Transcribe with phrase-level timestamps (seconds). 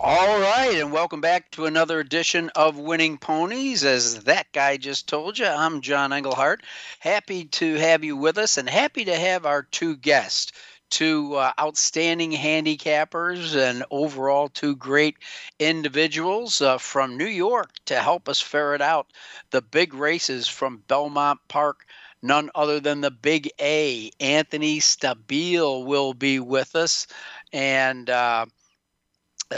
[0.00, 3.84] All right, and welcome back to another edition of Winning Ponies.
[3.84, 6.62] As that guy just told you, I'm John Englehart.
[7.00, 10.52] Happy to have you with us and happy to have our two guests,
[10.88, 15.16] two uh, outstanding handicappers and overall two great
[15.58, 19.12] individuals uh, from New York to help us ferret out
[19.50, 21.84] the big races from Belmont Park
[22.22, 24.10] none other than the big A.
[24.20, 27.06] Anthony Stabile will be with us.
[27.52, 28.46] And uh,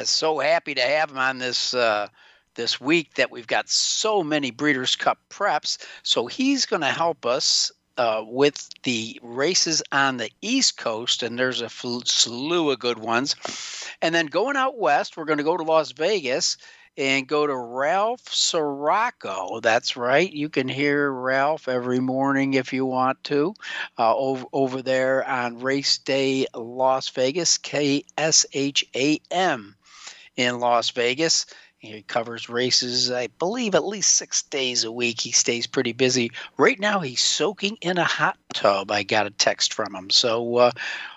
[0.05, 1.75] so happy to have him on this.
[1.75, 2.09] Uh,
[2.57, 5.79] this week that we've got so many Breeders' Cup preps.
[6.03, 11.39] So he's going to help us uh, with the races on the East Coast, and
[11.39, 13.37] there's a slew of good ones.
[14.03, 16.57] And then going out west, we're going to go to Las Vegas
[16.97, 19.63] and go to Ralph Siraco.
[19.63, 20.31] That's right.
[20.31, 23.55] You can hear Ralph every morning if you want to
[23.99, 29.77] uh, over, over there on Race Day Las Vegas, K S H A M
[30.41, 31.45] in Las Vegas.
[31.79, 35.21] He covers races, I believe, at least six days a week.
[35.21, 36.31] He stays pretty busy.
[36.57, 38.91] Right now, he's soaking in a hot tub.
[38.91, 40.11] I got a text from him.
[40.11, 40.71] So uh,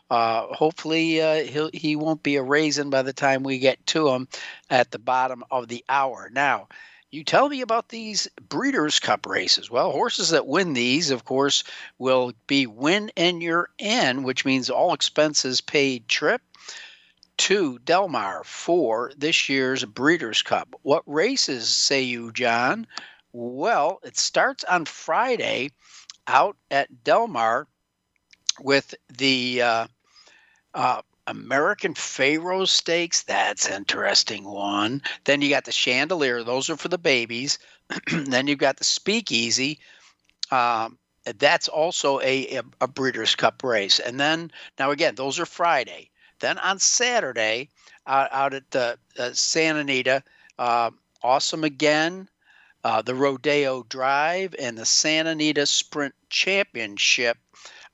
[0.10, 4.10] uh, hopefully, uh, he'll, he won't be a raisin by the time we get to
[4.10, 4.28] him
[4.70, 6.30] at the bottom of the hour.
[6.32, 6.68] Now,
[7.12, 9.70] you tell me about these Breeders' Cup races.
[9.70, 11.64] Well, horses that win these, of course,
[11.98, 16.42] will be win and you're in, which means all expenses paid trip
[17.38, 20.76] to Del Mar for this year's Breeders' Cup.
[20.81, 22.88] What races say you, John?
[23.31, 25.72] Well, it starts on Friday
[26.28, 27.67] out at Del Mar
[28.59, 29.88] with the uh,
[30.73, 33.23] uh, American Pharoah Stakes.
[33.23, 35.02] That's interesting one.
[35.24, 36.44] Then you got the Chandelier.
[36.44, 37.59] Those are for the babies.
[38.12, 39.79] then you've got the Speakeasy.
[40.52, 40.97] Um,
[41.38, 44.00] that's also a, a, a Breeders' Cup race.
[44.00, 46.09] And then now again, those are Friday.
[46.44, 47.70] Then on Saturday,
[48.06, 50.24] out, out at the uh, Santa Anita,
[50.59, 50.92] uh,
[51.24, 52.28] awesome again.
[52.84, 57.38] Uh, the Rodeo Drive and the Santa Anita Sprint Championship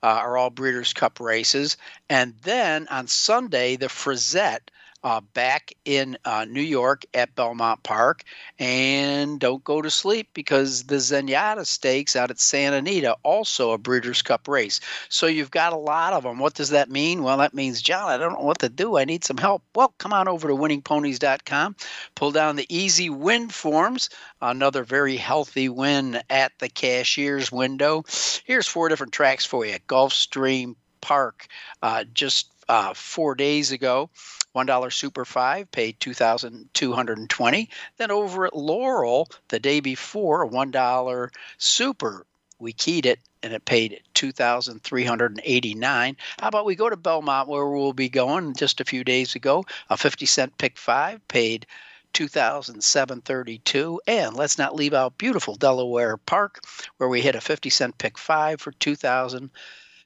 [0.01, 1.77] uh, are all Breeders' Cup races.
[2.09, 4.71] And then on Sunday, the Frizette
[5.03, 8.23] uh, back in uh, New York at Belmont Park.
[8.57, 13.77] And don't go to sleep because the Zenyatta Stakes out at Santa Anita, also a
[13.77, 14.79] Breeders' Cup race.
[15.07, 16.39] So you've got a lot of them.
[16.39, 17.23] What does that mean?
[17.23, 18.97] Well, that means, John, I don't know what to do.
[18.97, 19.63] I need some help.
[19.75, 21.75] Well, come on over to winningponies.com,
[22.15, 24.09] pull down the easy win forms,
[24.41, 28.03] another very healthy win at the cashier's window.
[28.45, 31.47] Here's four different tracks for you at Gulfstream Park,
[31.81, 34.09] uh, just uh, four days ago.
[34.55, 42.25] $1 Super 5 paid 2220 Then over at Laurel, the day before, $1 Super,
[42.57, 47.93] we keyed it and it paid 2389 How about we go to Belmont where we'll
[47.93, 49.65] be going just a few days ago?
[49.89, 51.65] A 50 cent pick 5 paid
[52.13, 56.61] 2732 and let's not leave out beautiful Delaware Park
[56.97, 59.51] where we hit a 50 cent pick 5 for 2000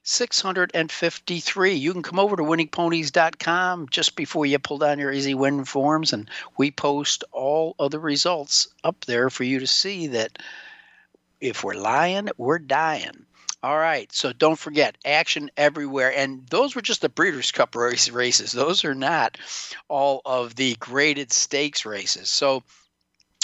[0.03, 1.73] 653.
[1.73, 6.13] You can come over to winningponies.com just before you pull down your easy win forms,
[6.13, 10.37] and we post all of the results up there for you to see that
[11.39, 13.25] if we're lying, we're dying.
[13.63, 18.09] All right, so don't forget action everywhere, and those were just the Breeders' Cup race
[18.09, 18.51] races.
[18.51, 19.37] Those are not
[19.87, 22.29] all of the graded stakes races.
[22.29, 22.63] So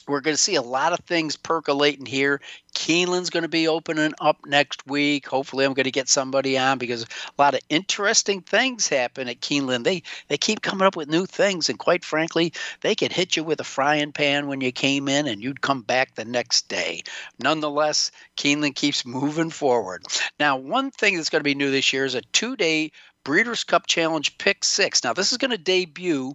[0.09, 2.42] we're going to see a lot of things percolating here.
[2.75, 5.28] Keeneland's going to be opening up next week.
[5.28, 9.42] Hopefully, I'm going to get somebody on because a lot of interesting things happen at
[9.42, 9.84] Keeneland.
[9.84, 13.44] They they keep coming up with new things, and quite frankly, they could hit you
[13.44, 17.03] with a frying pan when you came in, and you'd come back the next day.
[17.40, 20.06] Nonetheless, Keeneland keeps moving forward.
[20.40, 22.91] Now, one thing that's going to be new this year is a two-day
[23.23, 25.03] Breeders' Cup Challenge Pick Six.
[25.03, 26.34] Now, this is going to debut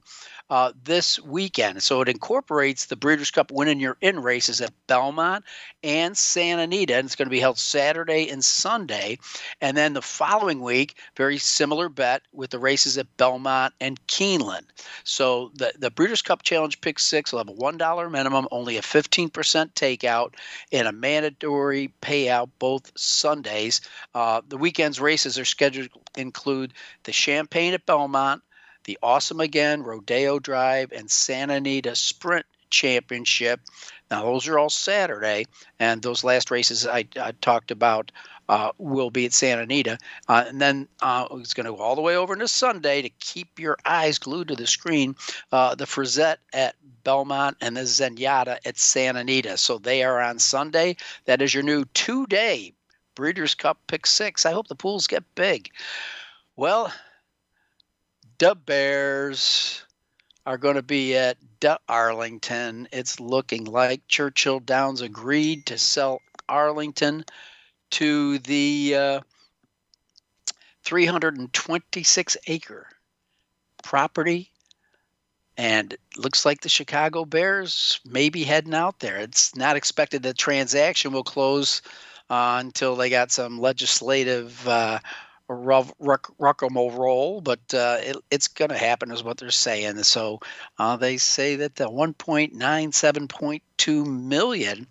[0.54, 1.82] uh, this weekend.
[1.82, 5.44] So it incorporates the Breeders' Cup Win and You're In races at Belmont
[5.82, 6.94] and Santa Anita.
[6.94, 9.18] And it's going to be held Saturday and Sunday.
[9.60, 14.66] And then the following week, very similar bet with the races at Belmont and Keeneland.
[15.02, 18.80] So the, the Breeders' Cup Challenge Pick Six will have a $1 minimum, only a
[18.80, 19.30] 15%
[19.72, 20.34] takeout,
[20.70, 23.80] and a mandatory payout both Sundays.
[24.14, 28.40] Uh, the weekend's races are scheduled to include the Champagne at Belmont
[28.84, 33.60] the Awesome Again, Rodeo Drive, and Santa Anita Sprint Championship.
[34.10, 35.46] Now, those are all Saturday,
[35.78, 38.12] and those last races I, I talked about
[38.48, 39.98] uh, will be at Santa Anita.
[40.28, 43.08] Uh, and then uh, it's going to go all the way over into Sunday to
[43.08, 45.16] keep your eyes glued to the screen.
[45.50, 49.56] Uh, the Frizette at Belmont and the Zenyatta at Santa Anita.
[49.56, 50.96] So they are on Sunday.
[51.24, 52.74] That is your new two day
[53.14, 54.44] Breeders' Cup Pick Six.
[54.44, 55.70] I hope the pools get big.
[56.56, 56.92] Well,
[58.38, 59.84] the Bears
[60.46, 61.36] are going to be at
[61.88, 62.88] Arlington.
[62.92, 67.24] It's looking like Churchill Downs agreed to sell Arlington
[67.92, 69.20] to the uh,
[70.84, 72.88] 326 acre
[73.82, 74.50] property.
[75.56, 79.18] And looks like the Chicago Bears may be heading out there.
[79.18, 81.80] It's not expected the transaction will close
[82.28, 84.98] uh, until they got some legislative uh,
[86.90, 90.02] roll, but uh, it, it's going to happen, is what they're saying.
[90.04, 90.40] So
[90.78, 91.88] uh, they say that the
[93.78, 94.86] 1.97.2 million,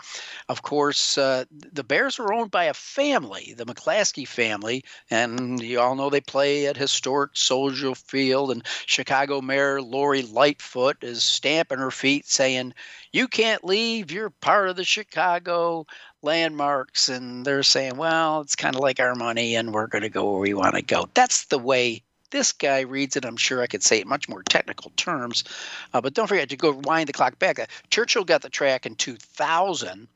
[0.50, 5.80] of course, uh, the Bears are owned by a family, the McCaskey family, and you
[5.80, 8.52] all know they play at historic Soldier Field.
[8.52, 12.74] And Chicago Mayor Lori Lightfoot is stamping her feet, saying,
[13.12, 14.12] "You can't leave.
[14.12, 15.86] You're part of the Chicago
[16.22, 20.10] landmarks and they're saying, well, it's kind of like our money and we're going to
[20.10, 21.10] go where we want to go.
[21.14, 22.02] That's the way
[22.34, 23.24] this guy reads it.
[23.24, 25.46] I'm sure I could say it much more technical terms.
[25.94, 27.60] Uh, but don't forget to go wind the clock back.
[27.60, 30.08] Uh, Churchill got the track in 2000.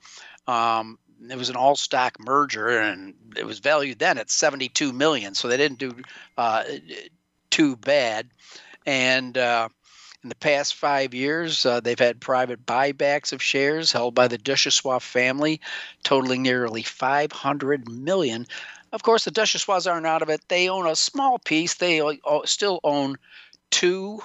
[0.48, 1.00] Um,
[1.30, 5.36] it was an all stock merger and it was valued then at 72 million.
[5.36, 5.96] So they didn't do
[6.38, 6.64] uh,
[7.52, 8.30] too bad.
[8.86, 9.69] And uh,
[10.24, 14.38] in the past five years, uh, they've had private buybacks of shares held by the
[14.38, 15.62] Duchossois family,
[16.04, 18.48] totaling nearly 500 million.
[18.92, 20.42] Of course, the Duchess Duchossois aren't out of it.
[20.48, 21.75] They own a small piece.
[21.75, 22.01] They
[22.45, 23.18] still own
[23.69, 24.22] two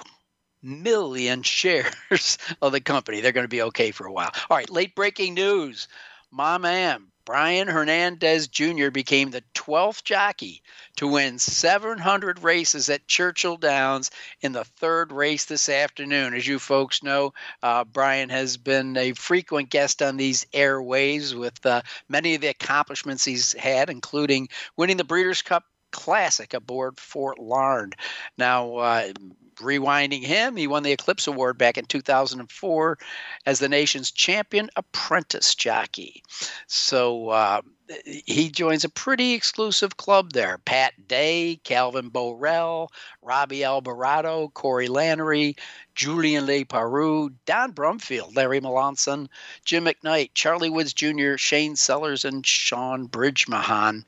[0.61, 3.21] million shares of the company.
[3.21, 4.31] They're going to be okay for a while.
[4.49, 5.87] All right, late breaking news.
[6.31, 8.89] Mom Am Brian Hernandez Jr.
[8.89, 10.61] became the 12th jockey
[10.97, 14.11] to win 700 races at Churchill Downs
[14.41, 16.33] in the third race this afternoon.
[16.33, 21.65] As you folks know, uh, Brian has been a frequent guest on these airways with
[21.65, 27.39] uh, many of the accomplishments he's had, including winning the Breeders' Cup Classic aboard Fort
[27.39, 27.95] Larned.
[28.37, 29.13] Now, uh,
[29.57, 32.97] rewinding him, he won the Eclipse Award back in 2004
[33.45, 36.23] as the nation's champion apprentice jockey.
[36.67, 37.61] So uh,
[38.03, 40.57] he joins a pretty exclusive club there.
[40.59, 42.91] Pat Day, Calvin Borel,
[43.21, 45.57] Robby Albarado, Corey Lanerie,
[45.95, 49.27] Julian Leparoux, Don Brumfield, Larry Melancon,
[49.65, 54.05] Jim McKnight, Charlie Woods Jr., Shane Sellers, and Shaun Bridgmohan.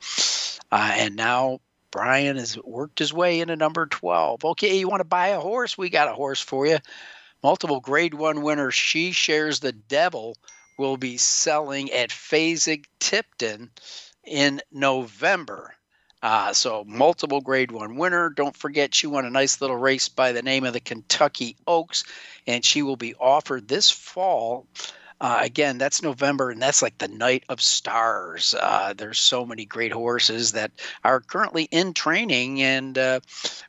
[0.71, 1.59] Uh, and now
[1.95, 4.43] Brian has worked his way into number 12.
[4.43, 5.77] Okay, you want to buy a horse?
[5.77, 6.79] We got a horse for you.
[7.41, 10.35] Multiple grade one winner, Shedaresthedevil,
[10.77, 13.71] will be selling at Fasig Tipton
[14.25, 15.73] in November.
[16.21, 18.29] Uh, so, multiple grade one winner.
[18.29, 22.03] Don't forget, she won a nice little race by the name of the Kentucky Oaks,
[22.45, 24.67] and she will be offered this fall
[25.25, 28.53] uh, again, that's November, and that's like the night of stars.
[28.61, 30.71] Uh, there's so many great horses that
[31.03, 33.19] are currently in training and uh,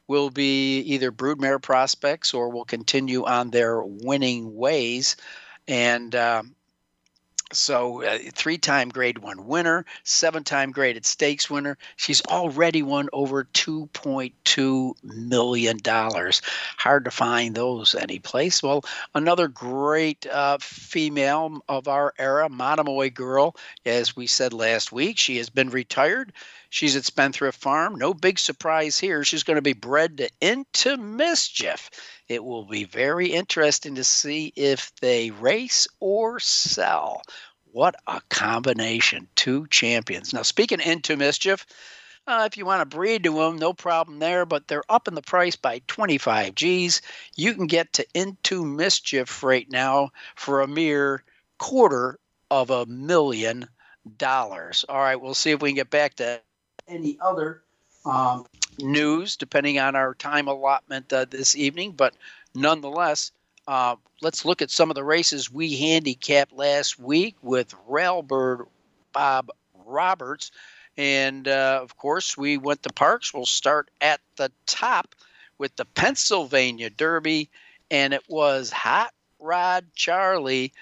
[0.06, 5.16] will be either broodmare prospects or will continue on their winning ways.
[5.66, 6.54] And um,
[7.56, 11.78] so, uh, three time grade one winner, seven time graded stakes winner.
[11.96, 15.80] She's already won over $2.2 million.
[16.78, 18.62] Hard to find those anyplace.
[18.62, 18.84] Well,
[19.14, 25.38] another great uh, female of our era, Monomoy Girl, as we said last week, she
[25.38, 26.32] has been retired.
[26.70, 27.96] She's at Spendthrift Farm.
[27.96, 29.24] No big surprise here.
[29.24, 31.90] She's going to be bred to into mischief.
[32.28, 37.22] It will be very interesting to see if they race or sell.
[37.72, 39.28] What a combination.
[39.36, 40.32] Two champions.
[40.32, 41.66] Now, speaking into mischief,
[42.26, 45.14] uh, if you want to breed to them, no problem there, but they're up in
[45.14, 47.00] the price by 25 G's.
[47.36, 51.22] You can get to Into Mischief right now for a mere
[51.58, 52.18] quarter
[52.50, 53.68] of a million
[54.16, 54.84] dollars.
[54.88, 56.40] All right, we'll see if we can get back to
[56.88, 57.62] any other
[58.04, 58.46] um,
[58.78, 61.92] news, depending on our time allotment uh, this evening.
[61.92, 62.14] But
[62.54, 63.32] nonetheless,
[63.66, 68.66] uh, let's look at some of the races we handicapped last week with Railbird
[69.12, 69.50] Bob
[69.84, 70.50] Roberts.
[70.96, 73.34] And uh, of course, we went to Parx.
[73.34, 75.14] We'll start at the top
[75.58, 77.50] with the Pennsylvania Derby.
[77.90, 80.72] And it was Hot Rod Charlie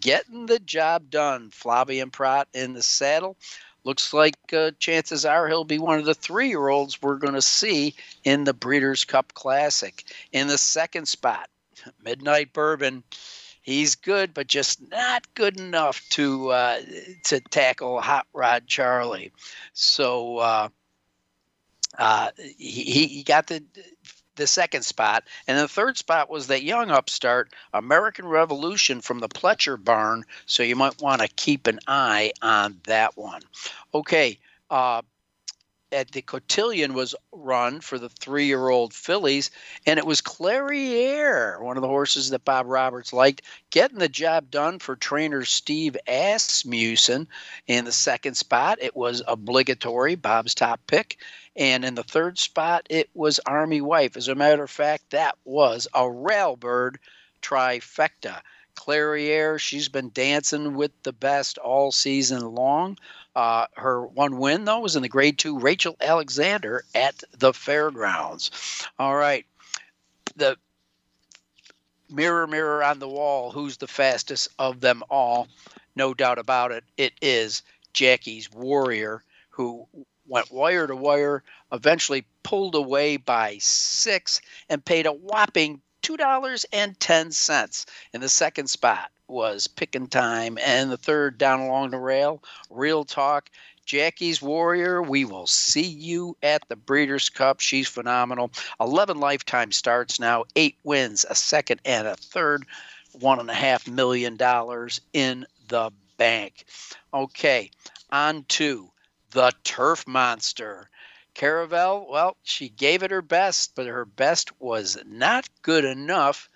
[0.00, 1.50] getting the job done.
[1.50, 3.36] Flavien Prat in the saddle
[3.84, 7.34] looks like uh, chances are he'll be one of the three year olds we're going
[7.34, 10.04] to see in the Breeders' Cup Classic.
[10.32, 11.48] In the second spot,
[12.04, 13.02] Midnight Bourbon,
[13.62, 16.80] He's good, but just not good enough to uh,
[17.24, 19.30] to tackle Hot Rod Charlie.
[19.72, 20.68] So uh,
[21.96, 23.62] uh, he, he got the
[24.36, 25.24] the second spot.
[25.46, 30.24] And the third spot was that young upstart, American Revolution from the Pletcher Barn.
[30.46, 33.42] So you might want to keep an eye on that one.
[33.94, 34.38] Okay.
[34.70, 35.02] Uh,
[35.92, 39.50] at the cotillion was run for the three year old fillies,
[39.86, 44.50] and it was Clairiere, one of the horses that Bob Roberts liked, getting the job
[44.50, 47.28] done for trainer Steve Asmussen.
[47.66, 51.18] In the second spot, it was obligatory, Bob's top pick.
[51.54, 54.16] And in the third spot, it was Army Wife.
[54.16, 56.96] As a matter of fact, that was a railbird
[57.42, 58.40] trifecta.
[58.74, 62.98] Clairiere, she's been dancing with the best all season long.
[63.36, 68.50] Uh, her one win, though, was in the grade two Rachel Alexander at the fairgrounds.
[68.98, 69.44] All right.
[70.36, 70.56] The
[72.08, 75.48] mirror, mirror on the wall, who's the fastest of them all?
[75.94, 76.84] No doubt about it.
[76.96, 79.86] It is Jackie's Warrior, who
[80.26, 87.86] went wire to wire, eventually pulled away by six, and paid a whopping $2.10.
[88.12, 93.04] In the second spot was Pickin' Time, and the third down along the rail, Real
[93.04, 93.50] Talk.
[93.84, 97.60] Jackie's Warrior, we will see you at the Breeders' Cup.
[97.60, 98.52] She's phenomenal.
[98.80, 102.64] 11 lifetime starts now, eight wins, a second and a third,
[103.12, 106.64] one and a half million dollars in the bank.
[107.12, 107.70] Okay,
[108.10, 108.91] on to
[109.32, 110.88] the Turf Monster.
[111.34, 116.48] Caravel, well, she gave it her best, but her best was not good enough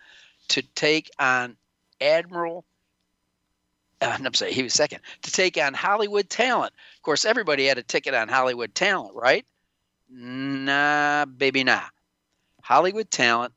[0.49, 1.57] to take on
[2.01, 2.65] Admiral.
[4.03, 6.75] Uh, I'm sorry, he was second to take on Hollywood Talent.
[6.97, 9.47] Of course, everybody had a ticket on Hollywood Talent, right?
[10.11, 11.85] Nah, baby, nah.
[12.63, 13.55] Hollywood Talent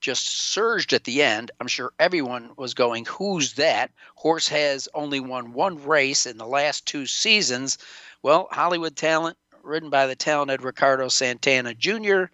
[0.00, 1.50] just surged at the end.
[1.58, 3.90] I'm sure everyone was going, Who's that?
[4.14, 7.78] Horse has only won one race in the last two seasons.
[8.22, 12.24] Well, Hollywood Talent ridden by the talented Ricardo Santana Jr.,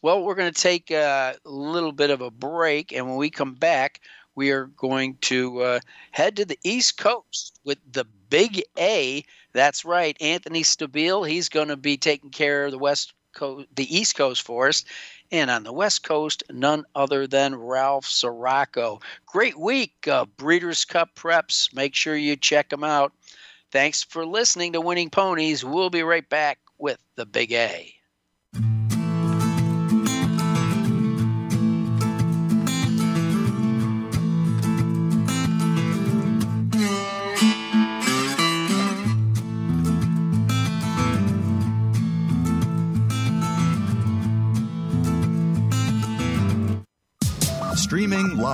[0.00, 3.54] Well, we're going to take a little bit of a break, and when we come
[3.54, 4.00] back,
[4.34, 5.80] we are going to uh,
[6.12, 9.24] head to the East Coast with the Big A.
[9.52, 11.28] That's right, Anthony Stabile.
[11.28, 14.84] He's going to be taking care of the West Coast, the East Coast for us.
[15.30, 19.02] And on the West Coast, none other than Ralph Siraco.
[19.26, 21.74] Great week of Breeders' Cup preps.
[21.74, 23.12] Make sure you check them out.
[23.70, 25.64] Thanks for listening to Winning Ponies.
[25.64, 27.97] We'll be right back with the Big A.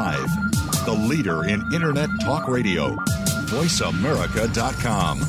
[0.04, 0.84] live.
[0.84, 2.90] The leader in Internet talk radio.
[3.49, 5.20] VoiceAmerica.com.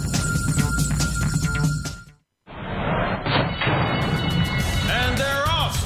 [4.90, 5.78] And they're off.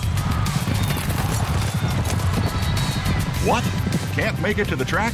[3.46, 3.64] What?
[4.16, 5.14] Can't make it to the track?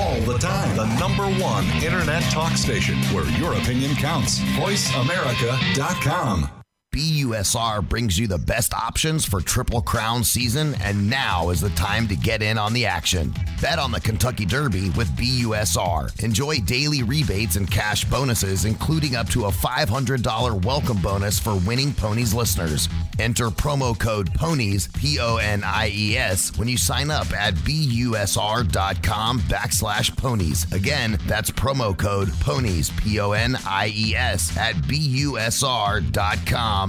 [0.00, 0.76] All the time.
[0.76, 4.40] The number one internet talk station where your opinion counts.
[4.40, 6.63] VoiceAmerica.com.
[6.94, 12.06] BUSR brings you the best options for Triple Crown season, and now is the time
[12.06, 13.34] to get in on the action.
[13.60, 16.22] Bet on the Kentucky Derby with BUSR.
[16.22, 21.92] Enjoy daily rebates and cash bonuses, including up to a $500 welcome bonus for winning
[21.92, 22.88] ponies listeners.
[23.18, 27.54] Enter promo code PONIES, P O N I E S, when you sign up at
[27.54, 30.72] busr.com backslash ponies.
[30.72, 35.24] Again, that's promo code PONIES, P O N I E S, at busr.com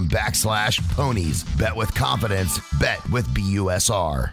[0.04, 1.44] backslash ponies.
[1.58, 4.32] Bet with confidence, bet with BUSR.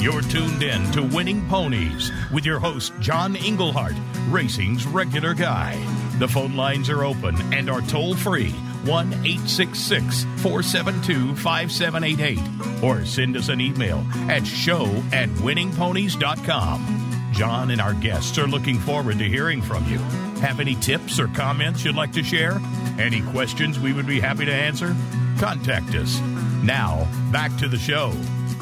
[0.00, 3.94] You're tuned in to Winning Ponies with your host, John Englehart,
[4.28, 5.76] racing's regular guy.
[6.18, 8.50] The phone lines are open and are toll free
[8.84, 17.07] 1 866 472 5788 or send us an email at show at winningponies.com.
[17.32, 19.98] John and our guests are looking forward to hearing from you.
[20.40, 22.60] Have any tips or comments you'd like to share?
[22.98, 24.94] Any questions we would be happy to answer?
[25.38, 26.20] Contact us.
[26.62, 28.12] Now, back to the show.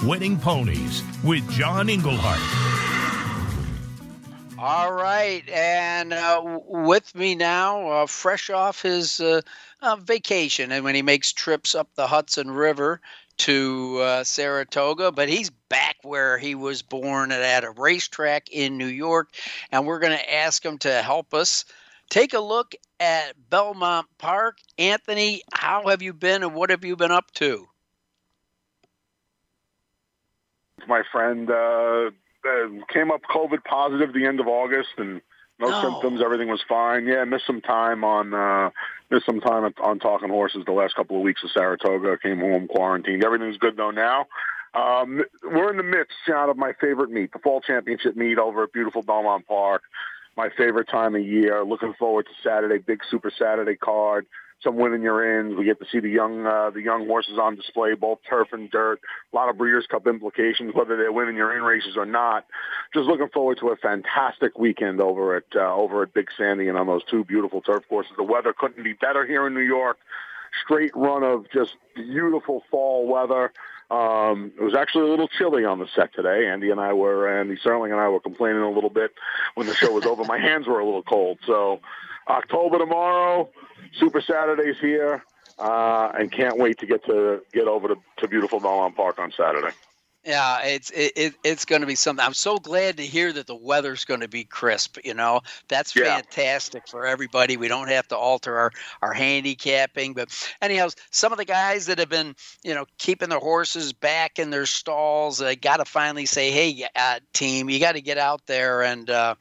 [0.02, 2.40] Winning Ponies with John Englehart.
[4.58, 9.42] All right, and uh, with me now, uh, fresh off his uh,
[9.82, 13.00] uh, vacation, and when he makes trips up the Hudson River
[13.38, 18.86] to uh, Saratoga, but he's back where he was born at a racetrack in New
[18.86, 19.30] York,
[19.70, 21.64] and we're going to ask him to help us
[22.08, 24.58] take a look at Belmont Park.
[24.78, 27.68] Anthony, how have you been, and what have you been up to?
[30.88, 32.10] my friend uh,
[32.44, 35.20] uh, came up COVID positive the end of August, and
[35.58, 35.82] no, No.
[35.82, 36.20] symptoms.
[36.22, 37.06] Everything was fine.
[37.06, 38.70] Yeah, missed some time on uh,
[39.10, 42.18] missed some time on, talking horses the last couple of weeks of Saratoga.
[42.18, 43.24] Came home quarantined.
[43.24, 44.26] Everything's good though now.
[44.74, 48.64] Um, we're in the midst, John, of my favorite meet, the Fall Championship meet over
[48.64, 49.82] at beautiful Belmont Park.
[50.36, 51.64] My favorite time of year.
[51.64, 54.26] Looking forward to Saturday, big Super Saturday card.
[54.62, 55.54] Some winning your ins.
[55.56, 58.70] We get to see the young uh, the young horses on display, both turf and
[58.70, 59.00] dirt.
[59.32, 62.46] A lot of Breeders' Cup implications, whether they're winning your in races or not.
[62.94, 66.78] Just looking forward to a fantastic weekend over at uh, over at Big Sandy and
[66.78, 68.12] on those two beautiful turf courses.
[68.16, 69.98] The weather couldn't be better here in New York.
[70.64, 73.52] Straight run of just beautiful fall weather.
[73.90, 76.48] Um, it was actually a little chilly on the set today.
[76.48, 79.12] Andy and I were, Andy Serling and I were complaining a little bit
[79.54, 80.24] when the show was over.
[80.24, 81.38] My hands were a little cold.
[81.46, 81.80] So
[82.28, 83.48] October tomorrow,
[83.98, 85.24] Super Saturday's here,
[85.58, 89.32] uh, and can't wait to get to get over to, to beautiful Belmont Park on
[89.32, 89.74] Saturday.
[90.26, 92.24] Yeah, it's it, it it's going to be something.
[92.24, 94.98] I'm so glad to hear that the weather's going to be crisp.
[95.04, 96.16] You know, that's Yeah.
[96.16, 97.56] fantastic for everybody.
[97.56, 100.14] We don't have to alter our our handicapping.
[100.14, 100.30] But
[100.60, 104.50] anyhow, some of the guys that have been you know keeping their horses back in
[104.50, 108.44] their stalls, uh, got to finally say, hey, uh, team, you got to get out
[108.46, 109.36] there and uh,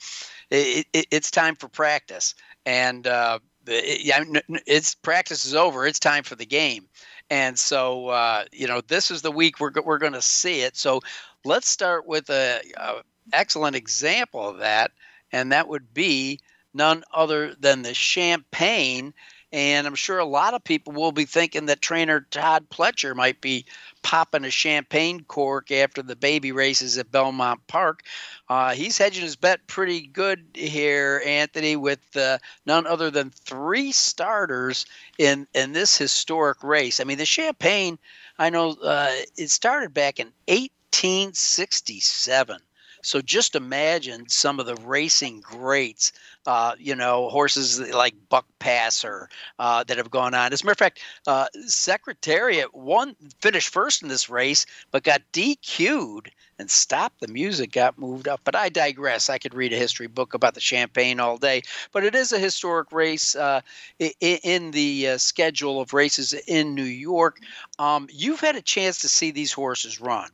[0.51, 2.35] it, it, it's time for practice.
[2.65, 5.85] And uh, it, it's practice is over.
[5.85, 6.87] It's time for the game.
[7.29, 10.77] And so, uh, you know, this is the week we're, we're going to see it.
[10.77, 11.01] So
[11.43, 13.01] let's start with a, a
[13.33, 14.91] excellent example of that,
[15.31, 16.39] and that would be
[16.73, 19.13] none other than the Champagne.
[19.51, 23.41] And I'm sure a lot of people will be thinking that trainer Todd Pletcher might
[23.41, 23.65] be
[24.01, 28.03] popping a champagne cork after the baby races at Belmont Park.
[28.49, 33.91] Uh, he's hedging his bet pretty good here, Anthony, with uh, none other than three
[33.91, 34.85] starters
[35.17, 36.99] in in this historic race.
[36.99, 37.97] I mean, the Champagne,
[38.37, 42.57] I know uh, it started back in 1867.
[43.05, 46.11] So just imagine some of the racing greats,
[46.47, 50.51] uh, you know, horses like Buck Passer uh, that have gone on.
[50.51, 55.21] As a matter of fact, uh, Secretariat won, finished first in this race, but got
[55.33, 57.19] DQ'd and stopped.
[57.21, 58.41] The music got moved up.
[58.43, 59.29] But I digress.
[59.29, 61.61] I could read a history book about the Champagne all day.
[61.91, 63.61] But it is a historic race uh,
[63.99, 67.39] in the uh, schedule of races in New York.
[67.77, 70.29] Um, you've had a chance to see these horses run,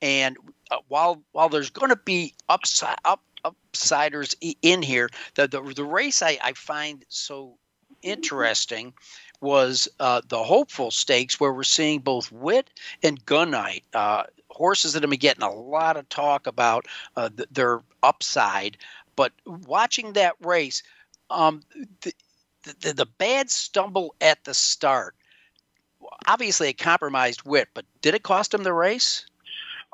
[0.00, 0.36] and
[0.70, 5.84] uh, while while there's going to be upside up upsiders in here, the the, the
[5.84, 7.56] race I, I find so
[8.02, 8.92] interesting
[9.40, 12.70] was uh, the hopeful stakes where we're seeing both wit
[13.02, 17.48] and gunite uh, horses that have been getting a lot of talk about uh, th-
[17.50, 18.76] their upside
[19.14, 20.82] but watching that race
[21.30, 21.62] um,
[22.00, 22.12] the,
[22.80, 25.14] the, the bad stumble at the start
[26.26, 29.26] obviously it compromised wit but did it cost him the race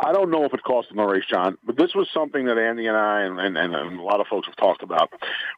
[0.04, 2.58] I don't know if it cost him the race, John, but this was something that
[2.58, 5.10] Andy and I and, and, and a lot of folks have talked about.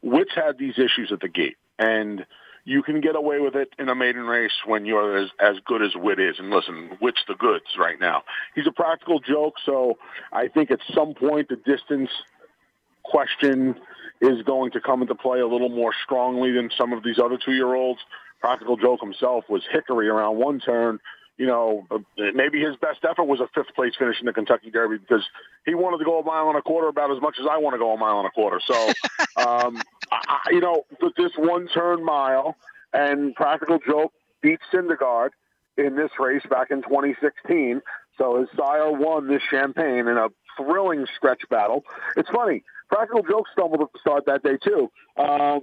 [0.03, 2.25] Wits had these issues at the gate, and
[2.63, 5.81] you can get away with it in a maiden race when you're as, as good
[5.81, 6.35] as Wit is.
[6.37, 8.23] And listen, Wit's the goods right now.
[8.53, 9.97] He's a practical joke, so
[10.31, 12.09] I think at some point the distance
[13.03, 13.75] question
[14.21, 17.37] is going to come into play a little more strongly than some of these other
[17.43, 17.99] two-year-olds.
[18.41, 20.99] Practical Joke himself was hickory around one turn.
[21.37, 24.97] You know, maybe his best effort was a fifth place finish in the Kentucky Derby
[24.97, 25.23] because
[25.65, 27.73] he wanted to go a mile and a quarter about as much as I want
[27.73, 28.61] to go a mile and a quarter.
[28.65, 28.87] So,
[29.45, 32.55] um, I, you know, th- this one turn mile
[32.93, 35.31] and Practical Joke beat Syndergaard
[35.77, 37.81] in this race back in 2016.
[38.17, 41.83] So his sire won this champagne in a thrilling stretch battle.
[42.15, 42.63] It's funny.
[42.89, 44.89] Practical Joke stumbled at the start that day too.
[45.17, 45.61] Um,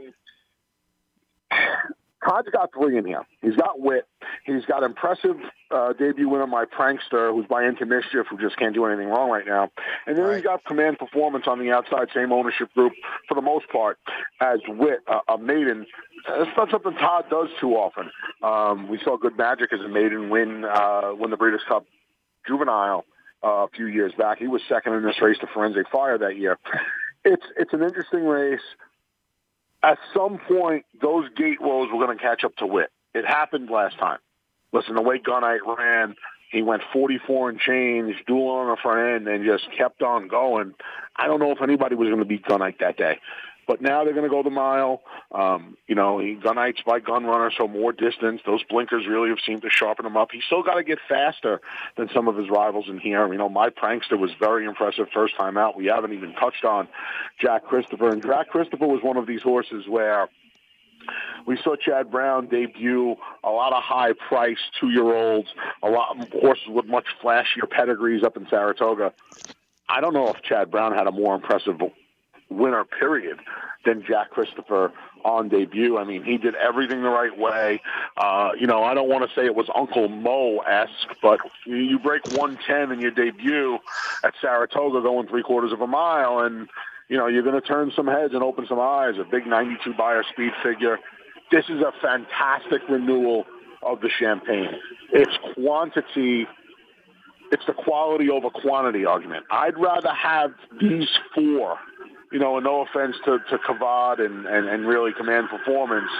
[2.24, 3.22] Todd's got three in here.
[3.40, 4.06] He's got wit.
[4.44, 5.36] He's got impressive
[5.70, 9.28] uh, debut winner, my prankster, who's by into mischief, who just can't do anything wrong
[9.30, 9.70] right now.
[10.06, 10.36] And then Right.
[10.36, 12.92] he's got command performance on the outside, same ownership group
[13.28, 13.98] for the most part
[14.40, 15.86] as Wit, uh, a maiden.
[16.28, 18.10] That's not something Todd does too often.
[18.42, 21.84] Um, we saw good magic as a maiden win uh, win the Breeders' Cup
[22.46, 23.04] Juvenile
[23.44, 24.38] uh, a few years back.
[24.38, 26.58] He was second in this race to Firenze Fire that year.
[27.24, 28.60] It's it's an interesting race.
[29.82, 32.90] At some point, those gate rows were going to catch up to Wit.
[33.14, 34.18] It happened last time.
[34.72, 36.14] Listen, the way Gunite ran,
[36.50, 40.74] he went 44 and change, dual on the front end, and just kept on going.
[41.16, 43.18] I don't know if anybody was going to beat Gunite that day.
[43.66, 45.02] But now they're going to go the mile.
[45.30, 48.40] Um, you know, Gunite's by gun runner, so more distance.
[48.44, 50.30] Those blinkers really have seemed to sharpen him up.
[50.32, 51.60] He's still got to get faster
[51.96, 53.30] than some of his rivals in here.
[53.32, 55.76] You know, my prankster was very impressive first time out.
[55.76, 56.88] We haven't even touched on
[57.40, 58.10] Jack Christopher.
[58.10, 60.28] And Jack Christopher was one of these horses where
[61.46, 65.48] we saw Chad Brown debut a lot of high priced two year olds,
[65.82, 69.12] a lot of horses with much flashier pedigrees up in Saratoga.
[69.88, 71.78] I don't know if Chad Brown had a more impressive
[72.52, 73.38] winner period
[73.84, 74.92] than Jack Christopher
[75.24, 75.98] on debut.
[75.98, 77.80] I mean, he did everything the right way.
[78.16, 81.76] Uh, you know, I don't want to say it was Uncle Mo esque, but you,
[81.76, 83.78] you break 110 in your debut
[84.24, 86.68] at Saratoga going three quarters of a mile, and
[87.08, 89.14] you know you're going to turn some heads and open some eyes.
[89.18, 90.98] A big 92 Beyer speed figure.
[91.50, 93.44] This is a fantastic renewal
[93.82, 94.70] of the champagne.
[95.12, 96.46] It's quantity
[97.52, 99.44] it's the quality over quantity argument.
[99.50, 101.78] I'd rather have these four,
[102.32, 106.10] you know, and no offense to, to Kavad and, and, and really command performance,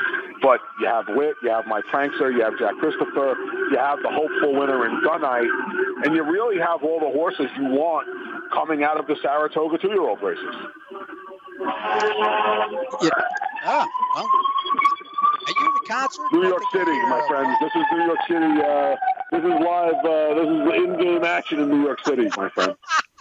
[0.42, 3.34] but you have Wit, you have My Prankster, you have Jack Christopher,
[3.70, 5.48] you have the hopeful winner in Gunite,
[6.04, 8.06] and you really have all the horses you want
[8.52, 10.54] coming out of the Saratoga two-year-old races.
[13.02, 13.10] Yeah.
[13.64, 14.28] Ah, well.
[15.44, 16.22] Are you in the concert?
[16.32, 17.56] New York City, my uh, friends.
[17.60, 18.62] This is New York City.
[18.62, 18.96] Uh,
[19.32, 19.94] this is live.
[20.04, 22.74] Uh, this is in-game action in New York City, my friend.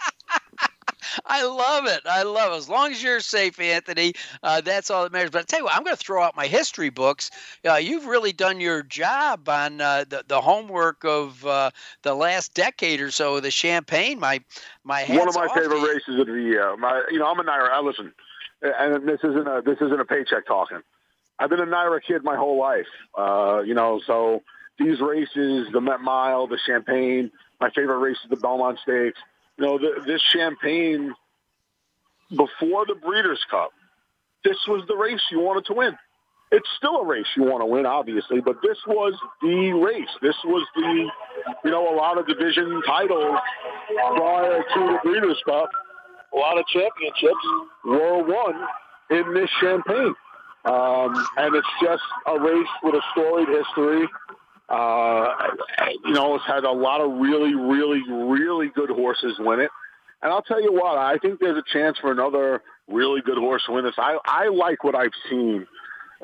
[1.26, 2.00] I love it.
[2.06, 2.56] I love it.
[2.56, 5.30] As long as you're safe, Anthony, uh, that's all that matters.
[5.30, 7.30] But I tell you what, I'm going to throw out my history books.
[7.68, 11.70] Uh, you've really done your job on uh, the, the homework of uh,
[12.02, 13.40] the last decade or so.
[13.40, 14.40] The champagne, my
[14.84, 15.92] my One of my favorite you.
[15.94, 16.76] races of the year.
[16.76, 17.70] My, you know, I'm a NYRA.
[17.70, 18.12] I listen,
[18.62, 20.80] and this isn't a this isn't a paycheck talking.
[21.38, 22.86] I've been a NYRA kid my whole life.
[23.16, 24.42] Uh, you know, so
[24.78, 29.18] these races, the Met Mile, the Champagne, my favorite race is the Belmont Stakes.
[29.62, 31.14] You know, the, this Champagne
[32.30, 33.70] before the Breeders' Cup,
[34.42, 35.96] this was the race you wanted to win.
[36.50, 40.08] It's still a race you want to win, obviously, but this was the race.
[40.20, 41.08] This was the,
[41.64, 43.38] you know, a lot of division titles
[44.16, 45.70] prior to the Breeders' Cup.
[46.34, 47.46] A lot of championships
[47.84, 48.66] were won
[49.10, 50.14] in this Champagne.
[50.64, 54.08] Um, and it's just a race with a storied history.
[54.68, 55.28] Uh,
[56.04, 59.70] you know, it's had a lot of really, really, really good horses win it.
[60.22, 63.62] And I'll tell you what, I think there's a chance for another really good horse
[63.66, 63.94] to win this.
[63.98, 65.66] I, I like what I've seen.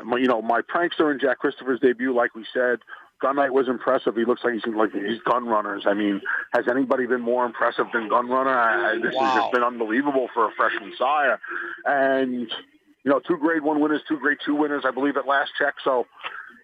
[0.02, 2.78] My- You know, my prankster and Jack Christopher's debut, like we said,
[3.22, 4.14] Gunite was impressive.
[4.14, 5.82] He looks like he's like he's gun runners.
[5.86, 6.20] I mean,
[6.54, 8.56] has anybody been more impressive than Gun Runner?
[8.56, 11.40] I, I- this has just been unbelievable for a freshman sire.
[11.84, 12.48] And
[13.04, 15.74] you know, two grade one winners, two grade two winners, I believe at last check.
[15.82, 16.06] So,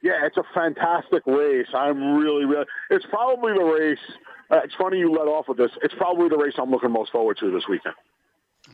[0.05, 1.69] yeah, it's a fantastic race.
[1.73, 2.67] I'm really, really.
[2.91, 3.99] It's probably the race.
[4.51, 5.71] Uh, it's funny you let off with this.
[5.83, 7.95] It's probably the race I'm looking most forward to this weekend.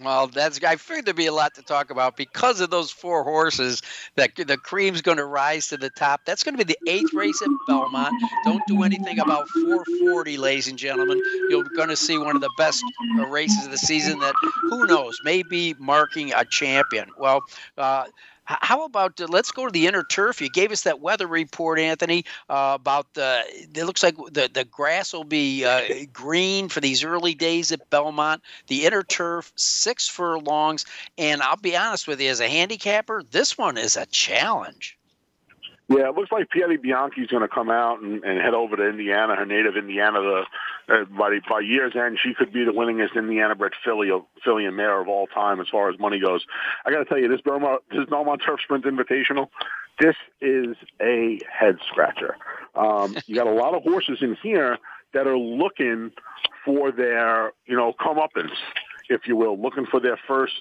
[0.03, 3.23] Well, that's I figured there'd be a lot to talk about because of those four
[3.23, 3.81] horses.
[4.17, 6.23] That the cream's going to rise to the top.
[6.27, 8.13] That's going to be the eighth race at Belmont.
[8.45, 11.21] Don't do anything about 440, ladies and gentlemen.
[11.49, 12.85] You're going to see one of the best
[13.19, 14.19] uh, races of the season.
[14.19, 17.09] That who knows may be marking a champion.
[17.17, 17.43] Well.
[17.79, 18.07] Uh,
[18.61, 20.41] how about uh, let's go to the inner turf?
[20.41, 23.43] You gave us that weather report, Anthony, uh, about the.
[23.49, 25.83] It looks like the the grass will be uh,
[26.13, 28.43] green for these early days at Belmont.
[28.67, 30.85] The inner turf, six furlongs,
[31.19, 34.99] and I'll be honest with you, as a handicapper, this one is a challenge.
[35.89, 38.89] Yeah, it looks like Pieri Bianchi's going to come out and, and head over to
[38.89, 40.45] Indiana, her native Indiana.
[40.91, 44.11] Uh, by by year's end, she could be the winningest Indiana-bred filly
[44.45, 46.45] filly and mare of all time as far as money goes.
[46.85, 49.49] I got to tell you, this Belmont this Belmont Turf Sprint Invitational,
[50.01, 52.37] this is a head scratcher.
[52.75, 54.79] Um, you got a lot of horses in here
[55.15, 56.13] that are looking
[56.65, 58.57] for their you know comeuppance,
[59.09, 60.61] if you will, looking for their first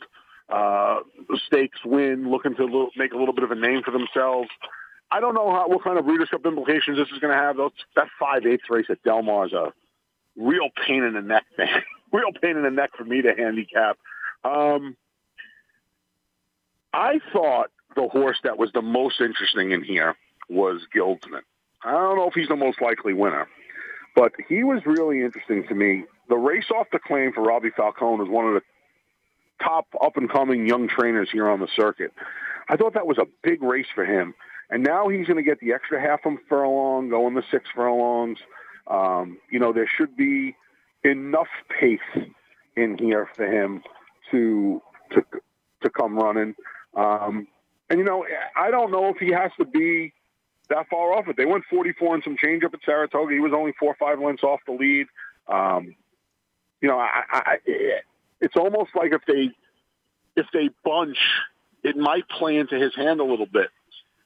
[0.50, 1.00] uh,
[1.48, 4.50] stakes win, looking to make a little bit of a name for themselves.
[5.12, 7.58] I don't know how, what kind of Breeders' implications this is going to have.
[7.96, 9.74] That five eighths race at Del Mar is a
[10.40, 11.68] real pain in the neck thing.
[12.12, 13.98] real pain in the neck for me to handicap.
[14.44, 14.96] Um,
[16.94, 20.16] I thought the horse that was the most interesting in here
[20.50, 21.42] was Guildsman.
[21.84, 23.48] I don't know if he's the most likely winner,
[24.16, 26.06] But he was really interesting to me.
[26.30, 28.62] The race off the claim for Robbie Falcone was one of the
[29.64, 32.12] top up and coming young trainers here on the circuit.
[32.68, 34.34] I thought that was a big race for him.
[34.70, 38.38] And now he's going to get the extra half a furlong, going the six furlongs.
[38.90, 40.56] Um, you know, there should be
[41.04, 41.48] enough
[41.80, 42.00] pace
[42.76, 43.84] in here for him
[44.32, 45.24] to to
[45.82, 46.56] to come running.
[46.96, 47.48] Um,
[47.90, 48.26] and you know,
[48.56, 50.14] I don't know if he has to be
[50.70, 51.38] that far off it.
[51.38, 53.34] They went 44 and some change up at Saratoga.
[53.34, 55.08] He was only four or five lengths off the lead.
[55.48, 55.96] Um,
[56.82, 57.58] you know, I, I,
[58.40, 59.50] it's almost like if they
[60.36, 61.18] if they bunch,
[61.84, 63.70] it might play into his hand a little bit.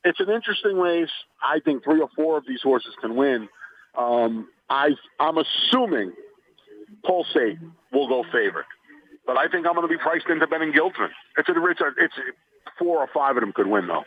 [0.03, 1.11] It's an interesting race.
[1.41, 3.47] I think three or four of these horses can win.
[3.97, 6.13] Um, I I'm assuming
[7.05, 7.59] Pulsate
[7.91, 8.65] will go favorite,
[9.25, 11.09] but I think I'm going to be priced into Ben and Giltman.
[11.37, 14.03] It's a, it's a, it's a, four or five of them could win though.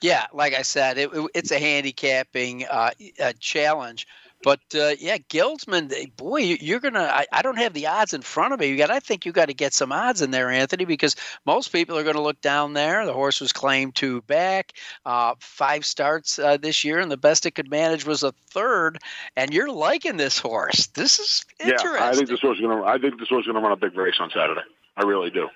[0.00, 4.06] Yeah, like I said, it, it's a handicapping uh, a challenge.
[4.44, 7.00] But uh, yeah, Gilsman, boy, you're gonna.
[7.10, 8.66] I, I, don't have the odds in front of me.
[8.66, 8.90] You got.
[8.90, 12.02] I think you got to get some odds in there, Anthony, because most people are
[12.02, 13.06] going to look down there.
[13.06, 14.74] The horse was claimed to back,
[15.06, 18.98] uh, five starts uh, this year, and the best it could manage was a third.
[19.34, 20.88] And you're liking this horse.
[20.88, 21.92] This is interesting.
[21.94, 22.84] Yeah, I think this horse is going to.
[22.84, 24.60] I think this horse is going to run a big race on Saturday.
[24.94, 25.48] I really do.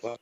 [0.00, 0.16] Well,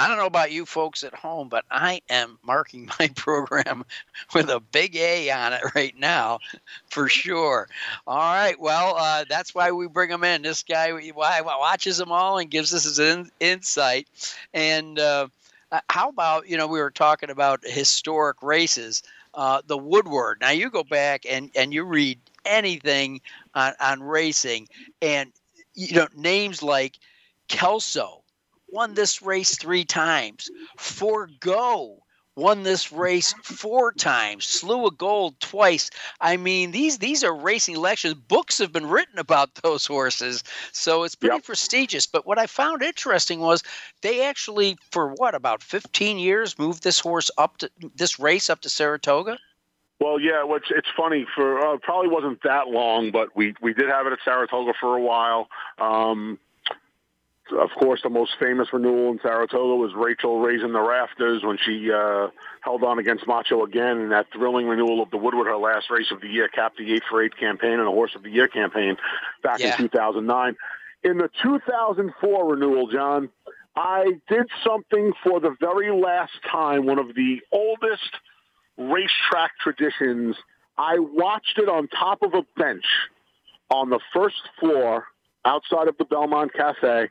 [0.00, 3.84] I don't know about you folks at home, but I am marking my program
[4.32, 6.38] with a big A on it right now,
[6.88, 7.68] for sure.
[8.06, 10.40] All right, well, uh, that's why we bring him in.
[10.40, 14.08] This guy watches them all and gives us his in, insight.
[14.54, 15.28] And uh,
[15.90, 19.02] how about you know we were talking about historic races,
[19.34, 20.38] uh, the Woodward.
[20.40, 23.20] Now you go back and and you read anything
[23.54, 24.66] on on racing,
[25.02, 25.30] and
[25.74, 26.98] you know names like
[27.48, 28.22] Kelso
[28.72, 30.50] won this race three times.
[30.78, 32.02] Forego
[32.36, 34.46] won this race four times.
[34.46, 35.90] Slew o' Gold twice.
[36.20, 38.14] I mean, these these are racing elections.
[38.14, 41.44] Books have been written about those horses, so it's pretty yep.
[41.44, 42.06] prestigious.
[42.06, 43.62] But what I found interesting was
[44.02, 48.60] they actually, for what about 15 years, moved this horse up to this race up
[48.62, 49.38] to Saratoga.
[50.00, 53.88] Well, yeah, which it's funny for uh, probably wasn't that long, but we we did
[53.88, 55.48] have it at Saratoga for a while.
[55.78, 56.38] Um,
[57.52, 61.90] of course, the most famous renewal in Saratoga was Rachel raising the rafters when she
[61.90, 62.28] uh,
[62.62, 66.10] held on against Macho again in that thrilling renewal of the Woodward, her last race
[66.10, 68.48] of the year, capped the 8 for 8 campaign and a Horse of the Year
[68.48, 68.96] campaign
[69.42, 69.72] back yeah.
[69.72, 70.56] in 2009.
[71.02, 73.30] In the 2004 renewal, John,
[73.76, 78.10] I did something for the very last time, one of the oldest
[78.76, 80.36] racetrack traditions.
[80.76, 82.84] I watched it on top of a bench
[83.70, 85.06] on the first floor
[85.44, 87.08] outside of the Belmont Cafe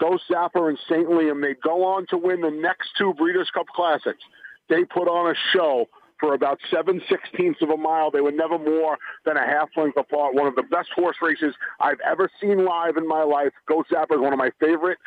[0.00, 1.08] Ghostzapper and St.
[1.08, 1.42] Liam.
[1.42, 4.22] They go on to win the next two Breeders' Cup Classics.
[4.68, 5.86] They put on a show
[6.18, 8.10] for about seven sixteenths of a mile.
[8.10, 10.34] They were never more than a half length apart.
[10.34, 13.52] One of the best horse races I've ever seen live in my life.
[13.68, 14.98] Ghostzapper is one of my favorite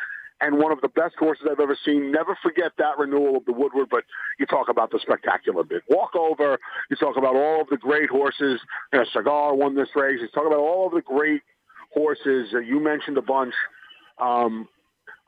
[0.41, 2.11] and one of the best horses I've ever seen.
[2.11, 4.03] Never forget that renewal of the Woodward, but
[4.39, 5.81] you talk about the Spectacular Bid.
[5.89, 6.57] Walkover,
[6.89, 8.61] you talk about all of the great horses.
[8.93, 10.19] You know, Cigar won this race.
[10.21, 11.41] You talk about all of the great
[11.93, 12.53] horses.
[12.53, 13.53] You mentioned a bunch.
[14.19, 14.67] Um,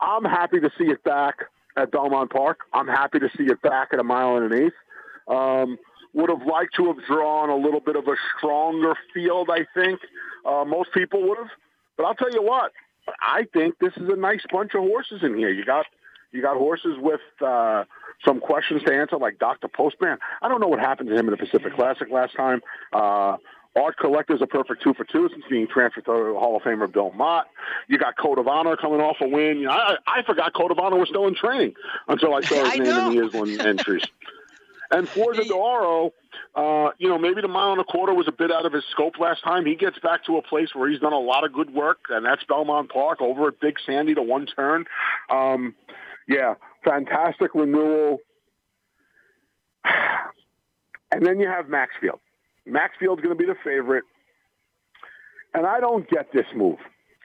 [0.01, 1.35] I'm happy to see it back
[1.77, 2.61] at Belmont Park.
[2.73, 4.73] I'm happy to see it back at a mile and an eighth.
[5.27, 5.77] Um,
[6.13, 9.99] would have liked to have drawn a little bit of a stronger field, I think.
[10.45, 11.47] Uh, most people would have.
[11.95, 12.71] But I'll tell you what,
[13.21, 15.49] I think this is a nice bunch of horses in here.
[15.49, 15.85] You got
[16.31, 17.83] you got horses with uh,
[18.25, 19.67] some questions to answer, like Dr.
[19.67, 20.17] Postman.
[20.41, 22.61] I don't know what happened to him in the Pacific Classic last time.
[22.93, 23.37] Uh,
[23.75, 26.91] Art Collector's a perfect two for two since being transferred to the Hall of Famer
[26.91, 27.47] Bill Mott.
[27.87, 29.59] You got Code of Honor coming off a win.
[29.59, 31.73] You know, I, I forgot Code of Honor was still in training
[32.07, 33.11] until I saw his name know.
[33.11, 34.03] in the Iselin entries.
[34.91, 36.11] And Forza D'Oro,
[36.53, 38.83] uh, you know, maybe the mile and a quarter was a bit out of his
[38.91, 39.65] scope last time.
[39.65, 42.25] He gets back to a place where he's done a lot of good work, and
[42.25, 44.85] that's Belmont Park over at Big Sandy to one turn.
[45.29, 45.75] Um,
[46.27, 48.19] yeah, fantastic renewal.
[51.13, 52.21] And then you have Maxfield.
[52.67, 54.03] Maxfield's going to be the favorite.
[55.53, 56.77] And I don't get this move.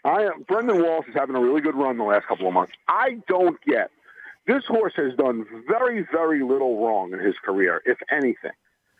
[0.05, 2.73] I Brendan Walsh is having a really good run the last couple of months.
[2.89, 3.91] I don't get
[4.47, 8.53] this horse has done very, very little wrong in his career, if anything.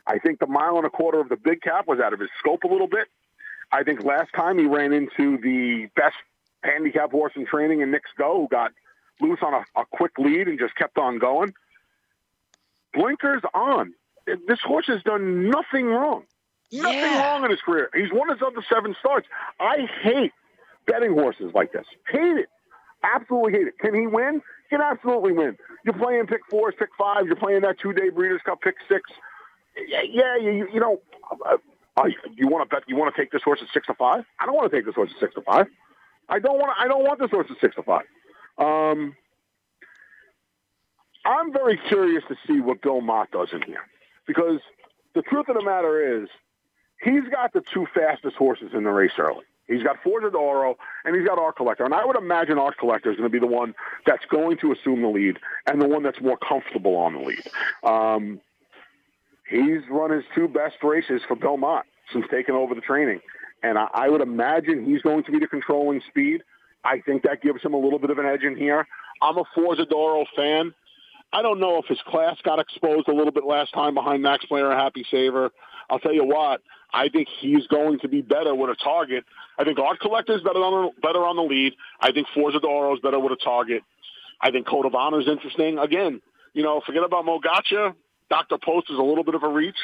[0.07, 2.31] I think the mile and a quarter of the big cap was out of his
[2.39, 3.07] scope a little bit.
[3.71, 6.17] I think last time he ran into the best
[6.63, 8.73] handicap horse in training in Knicks Go, who got
[9.21, 11.55] loose on a, a quick lead and just kept on going.
[12.93, 13.95] Blinkers on
[14.27, 16.25] this horse has done nothing wrong.
[16.73, 17.33] Nothing yeah.
[17.33, 17.91] wrong in his career.
[17.95, 19.29] He's won his other seven starts.
[19.61, 20.33] I hate
[20.87, 21.87] betting horses like this.
[22.09, 22.49] Hate it.
[23.03, 23.79] Absolutely hate it.
[23.79, 24.43] Can he win?
[24.69, 25.57] He can absolutely win.
[25.85, 27.27] You're playing pick fours, pick five.
[27.27, 29.03] You're playing that two-day Breeders' Cup pick six.
[29.87, 31.01] Yeah, yeah you, you know,
[31.97, 32.85] Uh, you want to bet?
[32.87, 34.25] You want to take this horse at six to five?
[34.39, 35.67] I don't want to take this horse at six to five.
[36.29, 36.77] I don't want.
[36.79, 38.05] I don't want this horse at six to five.
[38.59, 39.17] Um,
[41.25, 43.83] I'm very curious to see what Bill Mott does in here
[44.27, 44.61] because
[45.15, 46.29] the truth of the matter is
[47.03, 49.45] he's got the two fastest horses in the race early.
[49.67, 51.85] He's got Forza d'Oro and he's got Art Collector.
[51.85, 54.73] And I would imagine Art Collector is going to be the one that's going to
[54.73, 57.43] assume the lead and the one that's more comfortable on the lead.
[57.83, 58.41] Um,
[59.49, 63.21] he's run his two best races for Belmont since taking over the training.
[63.63, 66.43] And I, I would imagine he's going to be the controlling speed.
[66.85, 68.87] I think that gives him a little bit of an edge in here.
[69.21, 70.73] I'm a Forza d'Oro fan.
[71.37, 74.47] I don't know if his class got exposed a little bit last time behind Max
[74.47, 75.51] Player and Happy Saver.
[75.91, 76.63] I'll tell you what,
[76.95, 79.23] I think he's going to be better with a target.
[79.59, 81.75] I think Art Collector is better on the, better on the lead.
[82.01, 83.83] I think Forza di Oro is better with a target.
[84.41, 85.77] I think Code of Honor is interesting.
[85.77, 86.23] Again,
[86.55, 87.95] you know, forget about Mo Gotcha.
[88.31, 88.57] Dr.
[88.57, 89.77] Post is a little bit of a reach,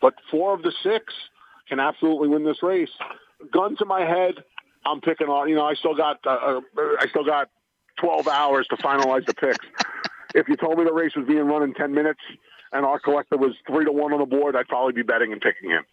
[0.00, 1.12] but four of the six
[1.68, 2.88] can absolutely win this race.
[3.52, 4.36] Gun to my head,
[4.86, 5.50] I'm picking on.
[5.50, 6.60] You know, I still got uh, uh
[6.98, 7.50] I still got
[8.00, 9.66] 12 hours to finalize the picks
[10.34, 12.20] if you told me the race was being run in 10 minutes
[12.72, 15.40] and Art Collector was three to one on the board, I'd probably be betting and
[15.40, 15.84] picking him.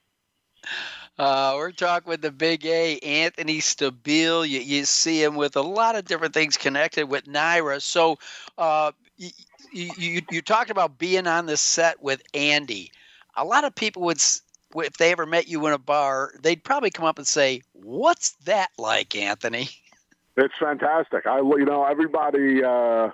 [1.18, 4.48] Uh, we're talking with the big A, Anthony Stabile.
[4.48, 7.82] You, you, see him with a lot of different things connected with NYRA.
[7.82, 8.18] So
[8.58, 9.30] uh, you,
[9.72, 12.92] you, you talked about being on the set with Andy.
[13.36, 14.22] A lot of people would,
[14.76, 18.32] if they ever met you in a bar, they'd probably come up and say, "What's
[18.46, 19.70] that like, Anthony?"
[20.38, 21.28] It's fantastic.
[21.28, 22.64] I, you know, everybody.
[22.64, 23.10] Uh,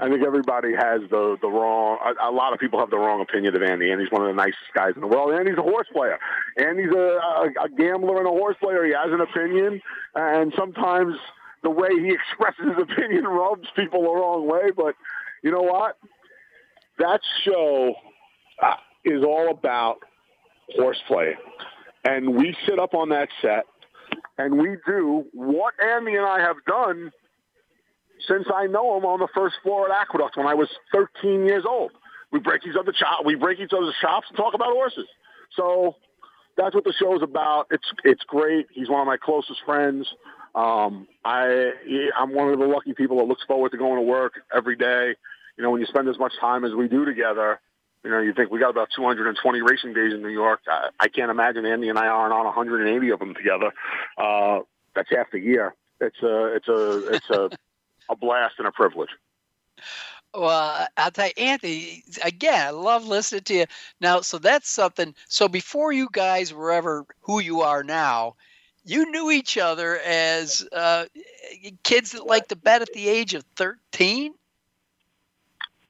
[0.00, 1.98] I think everybody has the the wrong.
[2.02, 3.92] A, a, lot of people have the wrong opinion of Andy.
[3.92, 5.32] Andy's one of the nicest guys in the world.
[5.34, 6.18] Andy's a horse player.
[6.56, 8.84] Andy's a, a, a gambler and a horse player.
[8.84, 9.80] He has an opinion,
[10.14, 11.16] and sometimes
[11.62, 14.70] the way he expresses his opinion rubs people the wrong way.
[14.74, 14.94] But
[15.42, 15.98] you know what?
[16.98, 17.94] That show
[18.62, 19.98] uh, is all about
[20.76, 21.34] horseplay,
[22.04, 23.66] and we sit up on that set
[24.38, 27.12] and we do what Andy and I have done
[28.26, 31.64] since I know him on the first floor at Aqueduct when I was 13 years
[31.66, 31.92] old.
[32.32, 35.06] We break each other chop, we break each other's chops and talk about horses.
[35.56, 35.96] So
[36.56, 37.66] that's what the show's about.
[37.70, 38.66] It's it's great.
[38.72, 40.06] He's one of my closest friends.
[40.54, 41.72] Um, I
[42.16, 45.14] I'm one of the lucky people that looks forward to going to work every day.
[45.56, 47.60] You know, when you spend as much time as we do together,
[48.04, 50.60] you know, you think we got about 220 racing days in New York.
[50.66, 53.72] I, I can't imagine Andy and I aren't on 180 of them together.
[54.16, 54.60] Uh,
[54.94, 55.74] that's half the year.
[56.00, 57.50] It's a it's a it's a
[58.10, 59.10] a blast and a privilege.
[60.34, 63.64] Well, I'll tell you, Anthony, again, I love listening to you.
[64.00, 65.14] Now, so that's something.
[65.28, 68.36] So before you guys were ever who you are now,
[68.84, 71.06] you knew each other as uh,
[71.82, 74.34] kids that like to bet at the age of 13?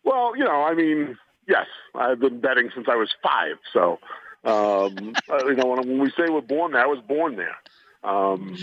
[0.04, 3.56] Well, you know, I mean, yes, I've been betting since I was five.
[3.72, 3.98] So,
[4.44, 7.56] um, uh, you know, when, we say we're born there, I was born there.
[8.02, 8.56] Um,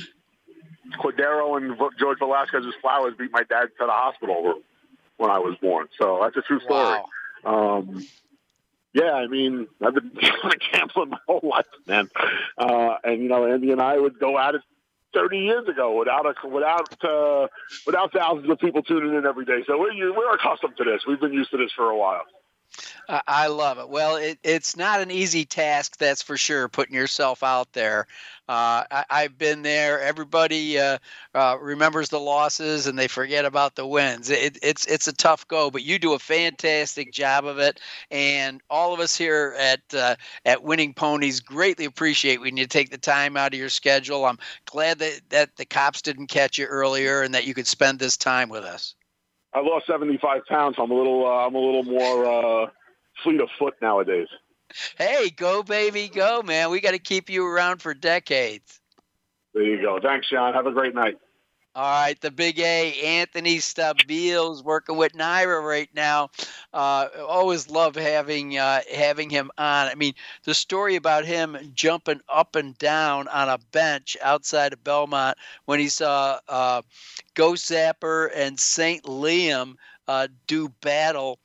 [0.94, 4.64] Cordero and George Velasquez's flowers beat my dad to the hospital room
[5.18, 5.88] when I was born.
[6.00, 7.02] So that's a true story.
[7.44, 7.80] Wow.
[7.80, 8.06] Um,
[8.94, 10.12] yeah, I mean, I've been
[10.72, 12.10] gambling my whole life, man.
[12.58, 14.62] Uh, and you know, Andy and I would go at it
[15.14, 17.48] 30 years ago without a, without uh,
[17.86, 19.64] without thousands of people tuning in every day.
[19.68, 21.06] So we're we're accustomed to this.
[21.08, 22.24] We've been used to this for a while.
[23.10, 23.90] I love it.
[23.90, 28.06] Well, it, it's not an easy task, that's for sure, putting yourself out there.
[28.50, 30.02] Uh, I, have been there.
[30.02, 30.98] Everybody uh,
[31.34, 34.30] uh, remembers the losses and they forget about the wins.
[34.30, 37.80] It, it's it's a tough go, but you do a fantastic job of it.
[38.10, 42.90] And all of us here at uh, at Winning Ponies greatly appreciate when you take
[42.90, 44.26] the time out of your schedule.
[44.26, 48.00] I'm glad that, that the cops didn't catch you earlier and that you could spend
[48.00, 48.96] this time with us.
[49.58, 50.76] I lost 75 pounds.
[50.78, 52.68] I'm a little, uh, I'm a little more uh,
[53.24, 54.28] fleet of foot nowadays.
[54.98, 56.70] Hey, go baby, go, man.
[56.70, 58.80] We got to keep you around for decades.
[59.56, 60.00] There you go.
[60.00, 60.54] Thanks, Sean.
[60.54, 61.16] Have a great night.
[61.78, 66.32] All right, the big A, Anthony Stabile's working with NYRA right now.
[66.74, 69.88] Uh, always love having uh, having him on.
[69.88, 74.84] I mean, the story about him jumping up and down on a bench outside of
[74.84, 76.82] Belmont when he saw uh,
[77.36, 79.04] Ghostzapper and St.
[79.04, 79.76] Liam
[80.08, 81.38] uh, do battle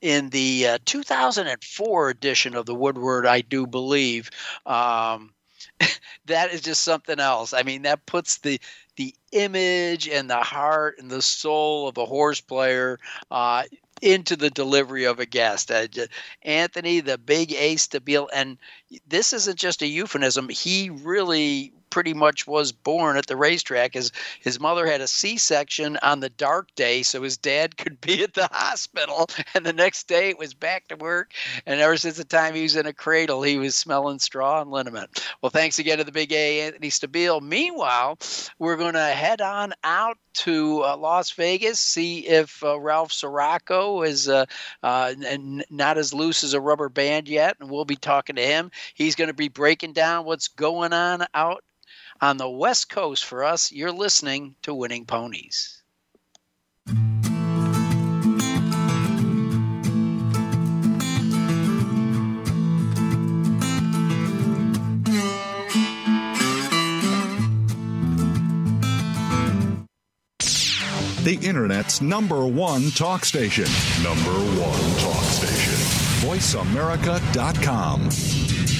[0.00, 4.30] in the uh, 2004 edition of the Woodward, I do believe.
[4.66, 5.34] Um,
[6.26, 7.52] that is just something else.
[7.52, 8.60] I mean, that puts the
[9.00, 12.98] the image and the heart and the soul of a horse player
[13.30, 13.62] uh,
[14.02, 15.70] into the delivery of a guest.
[15.70, 15.86] Uh,
[16.42, 18.58] Anthony, the big A Stabile, and
[19.08, 20.50] this isn't just a euphemism.
[20.50, 23.94] He really pretty much was born at the racetrack.
[23.94, 28.22] His his mother had a C-section on the dark day, so his dad could be
[28.22, 31.32] at the hospital, and the next day it was back to work.
[31.66, 34.70] And ever since the time he was in a cradle, he was smelling straw and
[34.70, 35.24] liniment.
[35.42, 37.42] Well, thanks again to the Big A, Anthony Stabile.
[37.42, 38.18] Meanwhile,
[38.58, 44.06] we're going to head on out to uh, Las Vegas, see if uh, Ralph Siraco
[44.06, 44.46] is uh,
[44.82, 45.14] uh
[45.70, 48.70] not as loose as a rubber band yet, and we'll be talking to him.
[48.94, 51.64] He's going to be breaking down what's going on out
[52.20, 53.72] on the West Coast for us.
[53.72, 55.76] You're listening to Winning Ponies.
[71.24, 73.66] the Internet's number one talk station.
[74.02, 75.74] Number one talk station.
[76.26, 78.79] VoiceAmerica.com.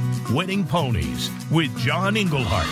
[0.29, 2.67] Winning Ponies with John Englehart.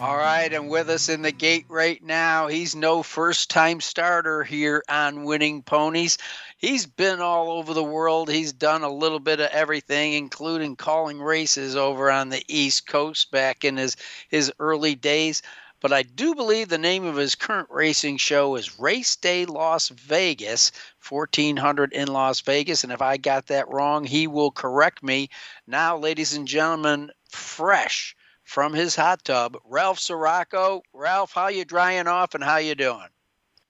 [0.00, 4.44] All right, and with us in the gate right now, he's no first time starter
[4.44, 6.18] here on Winning Ponies.
[6.56, 8.30] He's been all over the world.
[8.30, 13.30] He's done a little bit of everything, including calling races over on the East Coast
[13.30, 13.96] back in his,
[14.28, 15.42] his early days
[15.80, 19.88] but I do believe the name of his current racing show is Race Day Las
[19.88, 20.72] Vegas,
[21.08, 22.84] 1400 in Las Vegas.
[22.84, 25.30] And if I got that wrong, he will correct me.
[25.66, 28.14] Now, ladies and gentlemen, fresh
[28.44, 30.82] from his hot tub, Ralph Siraco.
[30.92, 33.08] Ralph, how you drying off and how you doing?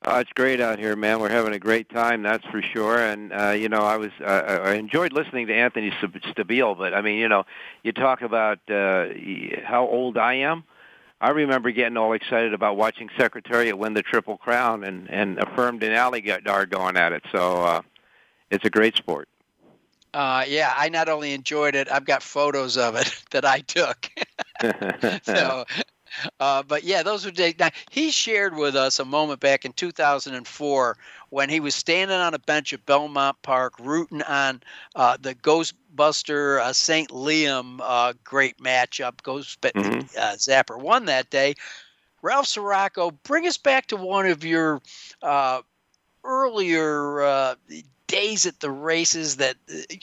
[0.02, 1.20] Oh, it's great out here, man.
[1.20, 2.98] We're having a great time, that's for sure.
[2.98, 7.02] And uh, you know, I was uh, I enjoyed listening to Anthony Stabile, but I
[7.02, 7.44] mean, you know,
[7.82, 9.08] you talk about uh,
[9.62, 10.64] how old I am.
[11.20, 15.82] I remember getting all excited about watching Secretariat win the Triple Crown and and Affirmed
[15.82, 17.22] and Alydar going at it.
[17.30, 17.82] So uh,
[18.50, 19.28] it's a great sport.
[20.12, 24.08] Uh, yeah, I not only enjoyed it, I've got photos of it that I took.
[25.22, 25.64] so,
[26.40, 27.54] uh, but yeah, those were days.
[27.58, 30.96] Now, he shared with us a moment back in 2004
[31.30, 34.62] when he was standing on a bench at Belmont Park rooting on
[34.94, 37.10] uh, the Ghostbuster uh, St.
[37.10, 39.22] Liam, uh, great matchup.
[39.22, 40.00] Ghost mm-hmm.
[40.18, 41.54] uh, Zapper won that day.
[42.22, 44.82] Ralph Siraco, bring us back to one of your
[45.22, 45.62] uh,
[46.24, 47.54] earlier uh,
[48.06, 49.36] days at the races.
[49.36, 49.56] That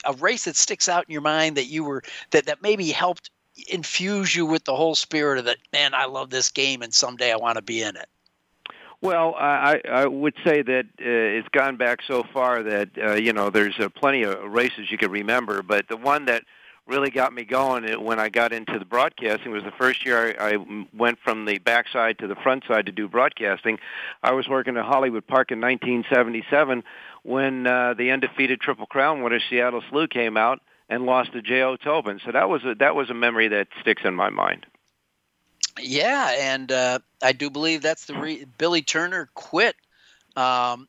[0.03, 2.01] a race that sticks out in your mind that you were
[2.31, 3.29] that that maybe helped
[3.69, 5.57] infuse you with the whole spirit of that.
[5.73, 8.07] Man, I love this game, and someday I want to be in it.
[8.99, 13.31] Well, I, I would say that uh, it's gone back so far that uh, you
[13.31, 16.43] know there's uh, plenty of races you could remember, but the one that
[16.87, 20.55] really got me going when I got into the broadcasting was the first year I,
[20.55, 23.77] I went from the backside to the front side to do broadcasting.
[24.23, 26.83] I was working at Hollywood Park in 1977
[27.23, 31.77] when uh, the undefeated Triple Crown winner Seattle Slew came out and lost to J.O.
[31.77, 32.19] Tobin.
[32.25, 34.65] So that was a, that was a memory that sticks in my mind.
[35.79, 39.75] Yeah, and uh, I do believe that's the re- Billy Turner quit
[40.35, 40.87] um,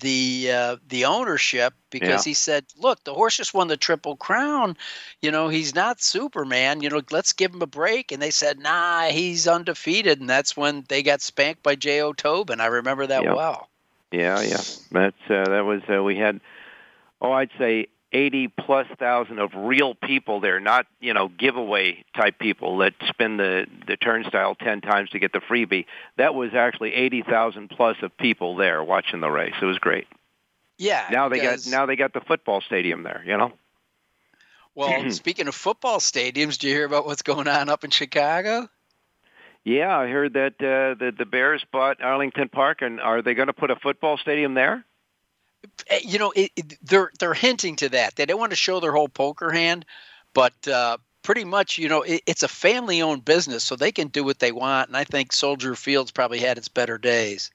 [0.00, 2.30] the uh, the ownership because yeah.
[2.30, 4.76] he said, "Look, the horse just won the Triple Crown.
[5.22, 6.82] You know, he's not Superman.
[6.82, 10.56] You know, let's give him a break." And they said, "Nah, he's undefeated." And that's
[10.56, 12.12] when they got spanked by J.O.
[12.12, 12.60] Tobin.
[12.60, 13.34] I remember that yeah.
[13.34, 13.68] well.
[14.12, 14.60] Yeah, yeah.
[14.92, 16.40] That's uh, that was uh, we had.
[17.20, 22.38] Oh, I'd say 80 plus thousand of real people there, not, you know, giveaway type
[22.38, 25.86] people that spin the, the turnstile 10 times to get the freebie.
[26.16, 29.54] That was actually 80,000 plus of people there watching the race.
[29.60, 30.06] It was great.
[30.78, 31.06] Yeah.
[31.10, 33.52] Now they got now they got the football stadium there, you know.
[34.74, 38.68] Well, speaking of football stadiums, do you hear about what's going on up in Chicago?
[39.64, 43.48] Yeah, I heard that uh, the the Bears bought Arlington Park, and are they going
[43.48, 44.84] to put a football stadium there?
[45.88, 48.16] Eh, you know, it, it, they're they're hinting to that.
[48.16, 49.84] They don't want to show their whole poker hand,
[50.34, 54.24] but uh, pretty much, you know, it, it's a family-owned business, so they can do
[54.24, 54.88] what they want.
[54.88, 57.50] And I think Soldier Field's probably had its better days.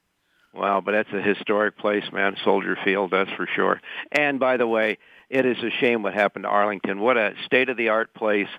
[0.53, 2.35] Wow, but that's a historic place, man.
[2.43, 3.81] Soldier Field, that's for sure.
[4.11, 4.97] And by the way,
[5.29, 6.99] it is a shame what happened to Arlington.
[6.99, 8.49] What a state-of-the-art place,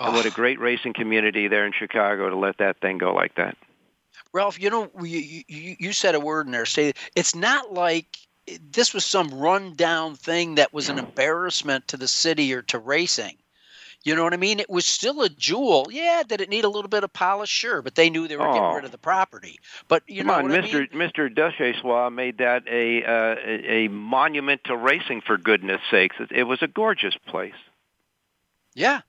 [0.00, 0.06] oh.
[0.06, 3.36] and what a great racing community there in Chicago to let that thing go like
[3.36, 3.56] that.
[4.32, 6.66] Ralph, you know, you, you, you said a word in there.
[6.66, 8.18] Say it's not like
[8.70, 13.36] this was some rundown thing that was an embarrassment to the city or to racing.
[14.04, 14.60] You know what I mean?
[14.60, 15.88] It was still a jewel.
[15.90, 17.50] Yeah, did it need a little bit of polish?
[17.50, 18.52] Sure, but they knew they were oh.
[18.52, 19.58] getting rid of the property.
[19.88, 20.88] But you Come know, on, Mr.
[20.92, 21.10] I mean?
[21.10, 21.34] Mr.
[21.34, 25.22] Duchossois made that a uh, a monument to racing.
[25.22, 27.52] For goodness sakes, it, it was a gorgeous place.
[28.74, 29.00] Yeah,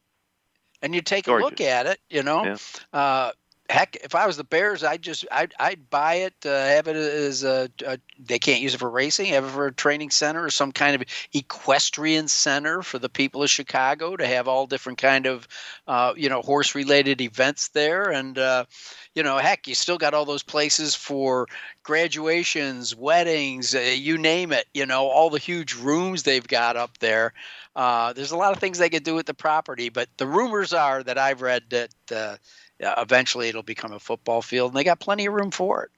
[0.81, 1.45] and you take gorgeous.
[1.45, 1.99] a look at it.
[2.09, 2.57] You know, yeah.
[2.91, 3.31] uh,
[3.69, 6.95] heck, if I was the Bears, I'd just I'd, I'd buy it, uh, have it
[6.95, 10.43] as a, a, they can't use it for racing, have it for a training center
[10.43, 11.03] or some kind of
[11.33, 15.47] equestrian center for the people of Chicago to have all different kind of
[15.87, 18.65] uh, you know horse related events there, and uh,
[19.13, 21.47] you know heck, you still got all those places for
[21.83, 24.65] graduations, weddings, uh, you name it.
[24.73, 27.33] You know all the huge rooms they've got up there.
[27.75, 30.73] Uh, there's a lot of things they could do with the property, but the rumors
[30.73, 32.35] are that I've read that uh,
[32.79, 35.91] eventually it'll become a football field, and they got plenty of room for it.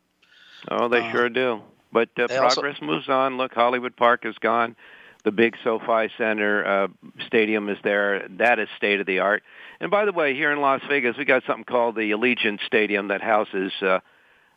[0.70, 1.62] Oh, they uh, sure do.
[1.92, 3.38] But uh, progress also, moves on.
[3.38, 4.76] Look, Hollywood Park is gone.
[5.24, 6.88] The big SoFi Center uh,
[7.28, 8.28] stadium is there.
[8.38, 9.44] That is state of the art.
[9.80, 13.10] And by the way, here in Las Vegas, we got something called the Allegiant Stadium
[13.10, 14.00] that houses uh,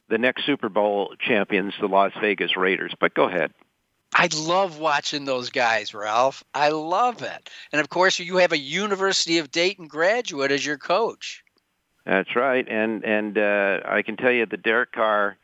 [0.09, 2.95] the next Super Bowl champions, the Las Vegas Raiders.
[2.99, 3.53] But go ahead.
[4.15, 6.45] I love watching those guys, Ralph.
[6.55, 7.51] I love it.
[7.73, 11.44] And of course, you have a University of Dayton graduate as your coach.
[12.07, 15.39] That's right, and and uh, I can tell you that Derek Carr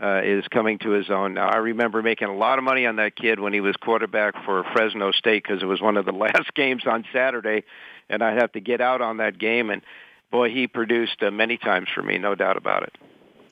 [0.00, 1.48] uh, is coming to his own now.
[1.48, 4.64] I remember making a lot of money on that kid when he was quarterback for
[4.72, 7.64] Fresno State because it was one of the last games on Saturday,
[8.08, 9.70] and I'd have to get out on that game.
[9.70, 9.82] And
[10.30, 12.94] boy, he produced uh, many times for me, no doubt about it.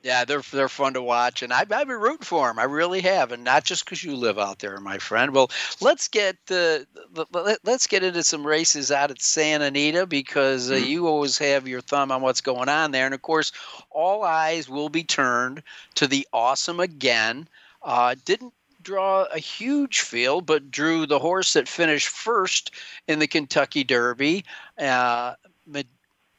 [0.07, 2.61] Yeah, they're they're fun to watch, and I've, I've been rooting for them.
[2.61, 5.35] I really have, and not just because you live out there, my friend.
[5.35, 5.51] Well,
[5.81, 10.75] let's get the, the let's get into some races out at Santa Anita because uh,
[10.75, 10.87] mm-hmm.
[10.87, 13.51] you always have your thumb on what's going on there, and of course,
[13.91, 15.65] all eyes will be turned
[15.97, 17.49] to the awesome again.
[17.83, 22.71] Uh, didn't draw a huge field, but drew the horse that finished first
[23.09, 24.45] in the Kentucky Derby.
[24.79, 25.35] Uh,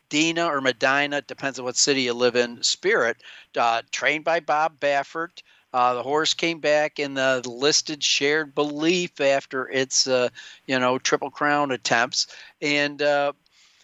[0.10, 3.18] Medina or Medina, depends on what city you live in, Spirit,
[3.58, 5.42] uh, trained by Bob Baffert.
[5.74, 10.30] Uh, the horse came back in the listed shared belief after its, uh,
[10.66, 12.28] you know, triple crown attempts.
[12.62, 13.34] And uh,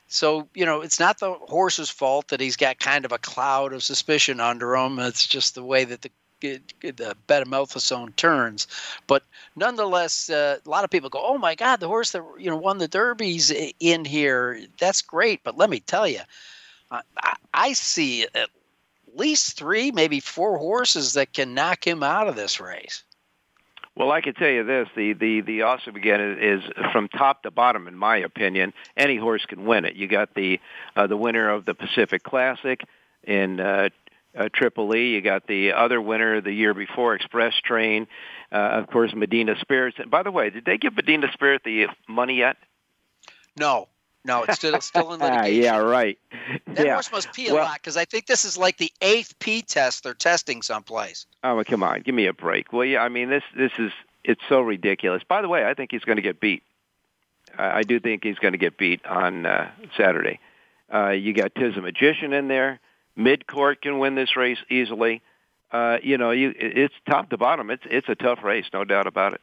[0.08, 3.74] so, you know, it's not the horse's fault that he's got kind of a cloud
[3.74, 5.00] of suspicion under him.
[5.00, 6.12] It's just the way that the
[6.44, 8.68] the betamethasone turns.
[9.08, 9.24] But
[9.56, 12.58] nonetheless, uh, a lot of people go, "Oh my God, the horse that you know
[12.58, 14.62] won the Derby's in here.
[14.80, 16.22] That's great." But let me tell you,
[16.92, 17.02] I,
[17.54, 18.50] I see at
[19.16, 23.04] least three, maybe four horses that can knock him out of this race.
[23.96, 27.44] Well, I can tell you this: the the the awesome again is, is from top
[27.44, 28.74] to bottom, in my opinion.
[28.98, 29.96] Any horse can win it.
[29.96, 30.60] You got the
[30.96, 32.82] uh, the winner of the Pacific Classic
[33.24, 33.90] in uh,
[34.38, 35.14] uh, Triple E.
[35.14, 38.08] You got the other winner the year before, Express Train.
[38.52, 39.98] Uh, of course, Medina Spirits.
[40.00, 42.58] And by the way, did they give Medina Spirit the money yet?
[43.58, 43.88] No,
[44.26, 45.64] no, it's still still in litigation.
[45.64, 46.18] yeah, right.
[46.68, 46.94] That yeah.
[46.94, 49.62] horse must pee a well, lot because I think this is like the eighth pee
[49.62, 51.26] test they're testing someplace.
[51.44, 52.72] Oh, well, come on, give me a break.
[52.72, 53.92] Well, yeah, I mean this this is
[54.24, 55.24] it's so ridiculous.
[55.28, 56.64] By the way, I think he's going to get beat.
[57.58, 60.40] I, I do think he's going to get beat on uh, Saturday.
[60.94, 62.80] Uh, you got Tizamagician in there.
[63.18, 65.22] Midcourt can win this race easily.
[65.72, 67.70] Uh, you know, you it's top to bottom.
[67.70, 69.42] It's it's a tough race, no doubt about it.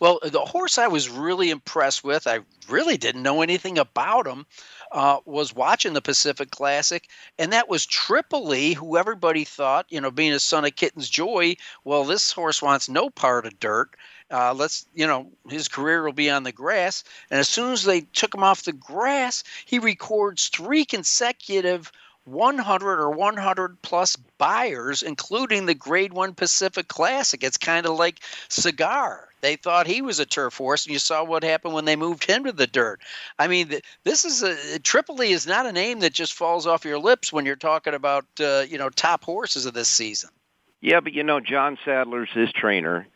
[0.00, 4.46] Well, the horse I was really impressed with, I really didn't know anything about him,
[4.90, 7.08] uh, was watching the Pacific Classic,
[7.38, 11.54] and that was Tripoli, who everybody thought, you know, being a son of Kitten's Joy,
[11.84, 13.90] well, this horse wants no part of dirt.
[14.28, 17.04] Uh, let's, you know, his career will be on the grass.
[17.30, 21.92] And as soon as they took him off the grass, he records three consecutive
[22.24, 27.42] 100 or 100 plus Beyers, including the Grade One Pacific Classic.
[27.42, 29.28] It's kind of like cigar.
[29.40, 32.24] They thought he was a turf horse, and you saw what happened when they moved
[32.24, 33.00] him to the dirt.
[33.40, 37.00] I mean, this is a Tripoli is not a name that just falls off your
[37.00, 40.30] lips when you're talking about uh, you know top horses of this season.
[40.80, 43.08] Yeah, but you know, John Sadler's his trainer,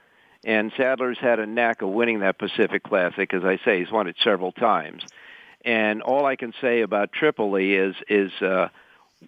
[0.44, 3.32] and Sadler's had a knack of winning that Pacific Classic.
[3.32, 5.04] As I say, he's won it several times.
[5.64, 8.68] And all I can say about Tripoli is is uh,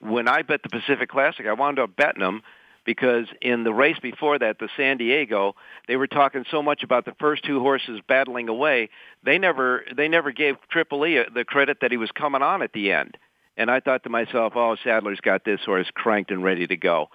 [0.01, 2.43] when I bet the Pacific Classic, I wound up betting them
[2.84, 5.55] because in the race before that, the San Diego,
[5.86, 8.89] they were talking so much about the first two horses battling away.
[9.22, 12.93] They never they never gave Tripoli the credit that he was coming on at the
[12.93, 13.16] end.
[13.57, 17.09] And I thought to myself, oh, Sadler's got this horse cranked and ready to go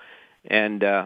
[0.45, 1.05] and uh,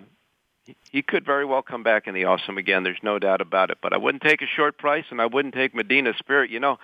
[0.92, 2.84] he could very well come back in the awesome again.
[2.84, 3.78] There's no doubt about it.
[3.82, 6.50] But I wouldn't take a short price, and I wouldn't take Medina Spirit.
[6.50, 6.78] You know,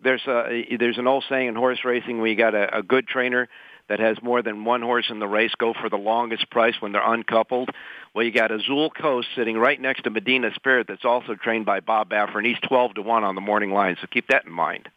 [0.00, 3.06] there's a there's an old saying in horse racing: when you got a, a good
[3.06, 3.48] trainer
[3.88, 6.92] that has more than one horse in the race, go for the longest price when
[6.92, 7.70] they're uncoupled.
[8.14, 11.80] Well, you got Azul Coast sitting right next to Medina Spirit, that's also trained by
[11.80, 13.96] Bob Baffert, and he's twelve to one on the morning line.
[14.00, 14.88] So keep that in mind.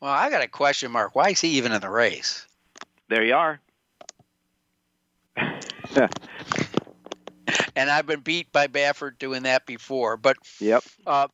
[0.00, 1.14] Well, I got a question mark.
[1.14, 2.46] Why is he even in the race?
[3.08, 3.60] There you are.
[7.76, 10.16] and I've been beat by Baffert doing that before.
[10.16, 11.28] But yep, uh,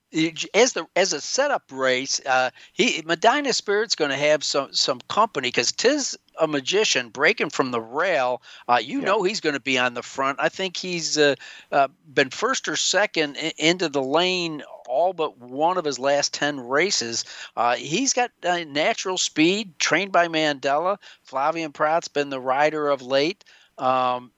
[0.54, 5.00] as the as a setup race, uh, he Medina Spirit's going to have some some
[5.08, 8.42] company because tis a magician breaking from the rail.
[8.68, 10.38] Uh, you know he's going to be on the front.
[10.40, 11.34] I think he's uh,
[11.70, 16.60] uh, been first or second into the lane all but one of his last 10
[16.60, 17.24] races.
[17.56, 20.98] Uh, he's got uh, natural speed, trained by Mandella.
[21.28, 23.44] Flavien Prat's been the rider of late.
[23.78, 24.30] Um,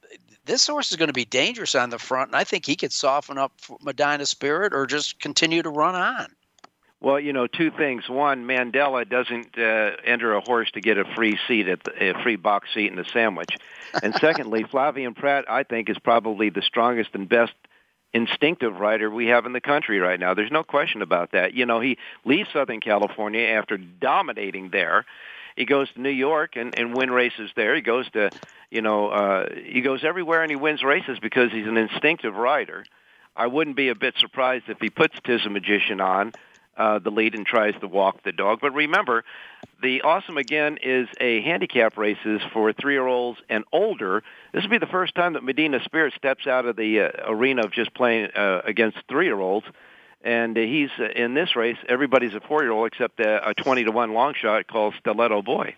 [0.47, 2.91] this horse is going to be dangerous on the front, and I think he could
[2.91, 6.27] soften up Medina Spirit or just continue to run on.
[6.99, 8.09] Well, you know, two things.
[8.09, 12.23] One, Mandella doesn't uh, enter a horse to get a free seat at the, a
[12.23, 13.55] free box seat in the sandwich.
[14.01, 17.53] And secondly, Flavien Prat, I think, is probably the strongest and best
[18.13, 20.33] instinctive rider we have in the country right now.
[20.33, 21.53] There's no question about that.
[21.53, 25.05] You know, he leaves Southern California after dominating there
[25.57, 27.75] he goes to New York and, and win races there.
[27.75, 28.31] He goes to,
[28.69, 32.85] you know, uh, he goes everywhere and he wins races because he's an instinctive rider.
[33.35, 36.33] I wouldn't be a bit surprised if he puts Tizamagician on
[36.77, 38.59] uh, the lead and tries to walk the dog.
[38.61, 39.23] But remember,
[39.81, 44.23] the Awesome Again is a handicap races for three-year-olds and older.
[44.53, 47.63] This will be the first time that Medina Spirit steps out of the uh, arena
[47.63, 49.65] of just playing uh, against three-year-olds
[50.21, 51.77] and uh, he's uh, in this race.
[51.87, 55.75] Everybody's a four-year-old except a, a twenty to one long shot called Stilleto Boy.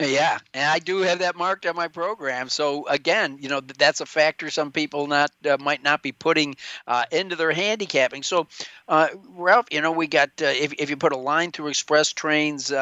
[0.00, 2.48] Yeah, and I do have that marked on my program.
[2.48, 6.56] So again, you know that's a factor some people not uh, might not be putting
[6.86, 8.22] uh, into their handicapping.
[8.22, 8.46] So,
[8.88, 12.12] uh, Ralph, you know we got uh, if if you put a line through express
[12.12, 12.72] trains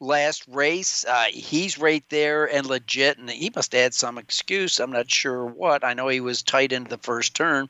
[0.00, 1.04] last race.
[1.04, 4.80] Uh, he's right there and legit, and he must add some excuse.
[4.80, 5.84] I'm not sure what.
[5.84, 7.68] I know he was tight into the first turn.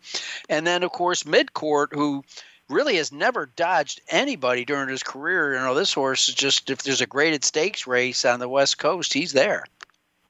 [0.48, 2.24] And then, of course, midcourt, who
[2.68, 5.54] really has never dodged anybody during his career.
[5.54, 8.78] You know, this horse is just, if there's a graded stakes race on the West
[8.78, 9.64] Coast, he's there.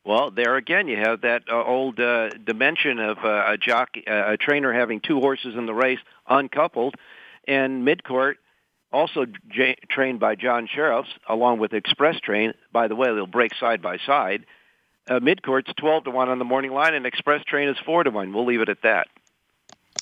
[0.04, 4.34] Well, there again, you have that uh, old uh, dimension of uh, a jockey, uh,
[4.34, 6.94] a trainer having two horses in the race uncoupled,
[7.48, 8.34] and midcourt
[8.96, 12.54] also j- trained by John Shirreffs, along with Express Train.
[12.72, 14.46] By the way, they'll break side by side.
[15.08, 18.10] Uh, Midcourt's 12 to 1 on the morning line, and Express Train is 4 to
[18.10, 18.32] 1.
[18.32, 19.08] We'll leave it at that.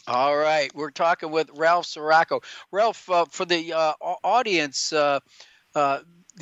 [0.07, 0.73] All right.
[0.75, 2.43] We're talking with Ralph Siraco.
[2.71, 5.19] Ralph, uh, for the uh, audience, uh,
[5.75, 6.01] uh,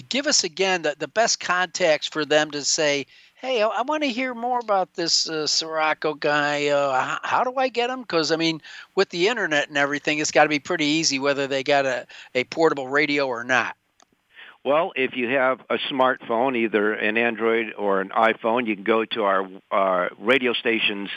[0.09, 3.07] give us again the, the best contacts for them to say,
[3.43, 6.69] hey, I want to hear more about this uh, Siraco guy.
[6.69, 8.03] Uh, how, do I get him?
[8.03, 8.63] Because I mean,
[8.95, 12.07] with the internet and everything, it's got to be pretty easy whether they got a,
[12.37, 13.77] a portable radio or not.
[14.65, 19.05] Well, if you have a smartphone, either an Android or an iPhone, you can go
[19.07, 21.11] to our, our radio station's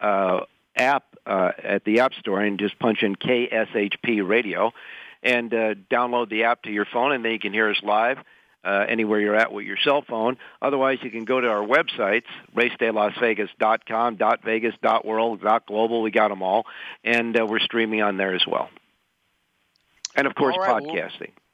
[0.00, 0.40] uh,
[0.74, 4.72] app uh, at the App Store and just punch in KSHP Radio
[5.22, 8.18] and uh, download the app to your phone, and then you can hear us live
[8.64, 10.36] uh, anywhere you're at with your cell phone.
[10.60, 16.02] Otherwise, you can go to our websites, racedaylasvegas.com, .vegas, .world, .global.
[16.02, 16.66] We got them all,
[17.04, 18.70] and uh, we're streaming on there as well.
[20.16, 21.20] And of course, right, podcasting.
[21.20, 21.44] Well,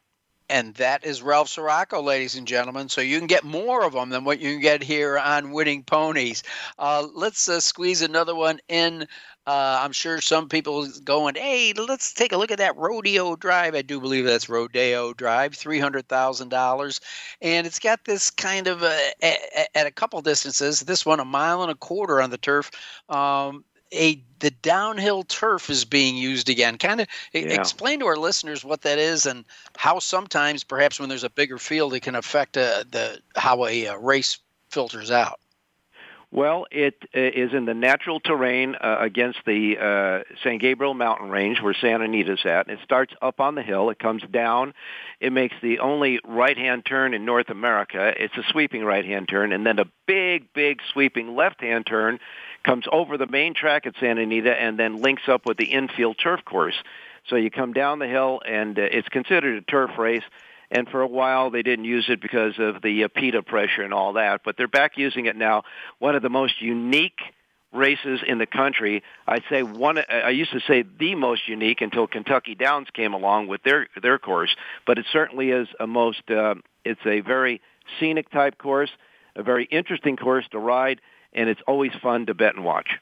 [0.50, 2.88] and that is Ralph Siraco, ladies and gentlemen.
[2.88, 5.82] So you can get more of them than what you can get here on Winning
[5.82, 6.42] Ponies.
[6.78, 9.06] Uh, let's uh, squeeze another one in
[9.46, 13.74] uh, I'm sure some people going, hey, let's take a look at that Rodeo Drive.
[13.74, 17.00] I do believe that's Rodeo Drive, three hundred thousand dollars,
[17.42, 20.80] and it's got this kind of a, a, at a couple distances.
[20.80, 22.70] This one a mile and a quarter on the turf.
[23.08, 26.78] Um, a the downhill turf is being used again.
[26.78, 27.42] Kind of yeah.
[27.42, 29.44] explain to our listeners what that is and
[29.76, 33.84] how sometimes, perhaps when there's a bigger field, it can affect uh, the how a,
[33.84, 34.38] a uh, race
[34.70, 35.38] filters out.
[36.34, 41.30] Well, it uh, is in the natural terrain uh, against the uh, San Gabriel mountain
[41.30, 42.68] range where Santa Anita's at.
[42.68, 43.88] It starts up on the hill.
[43.90, 44.74] It comes down.
[45.20, 48.12] It makes the only right-hand turn in North America.
[48.18, 52.18] It's a sweeping right-hand turn, and then a big, big sweeping left-hand turn
[52.64, 56.18] comes over the main track at Santa Anita and then links up with the infield
[56.20, 56.74] turf course.
[57.28, 60.24] So you come down the hill, and uh, it's considered a turf race
[60.70, 63.94] and for a while they didn't use it because of the uh, PETA pressure and
[63.94, 64.42] all that.
[64.44, 65.62] But they're back using it now.
[65.98, 67.20] One of the most unique
[67.74, 69.02] races in the country.
[69.26, 69.98] I'd say one.
[70.08, 74.18] I used to say the most unique until Kentucky Downs came along with their their
[74.18, 74.54] course,
[74.86, 76.30] but it certainly is a most.
[76.30, 76.54] Uh,
[76.84, 77.60] it's a very
[77.98, 78.90] scenic type course,
[79.36, 81.00] a very interesting course to ride,
[81.32, 82.98] and it's always fun to bet and watch.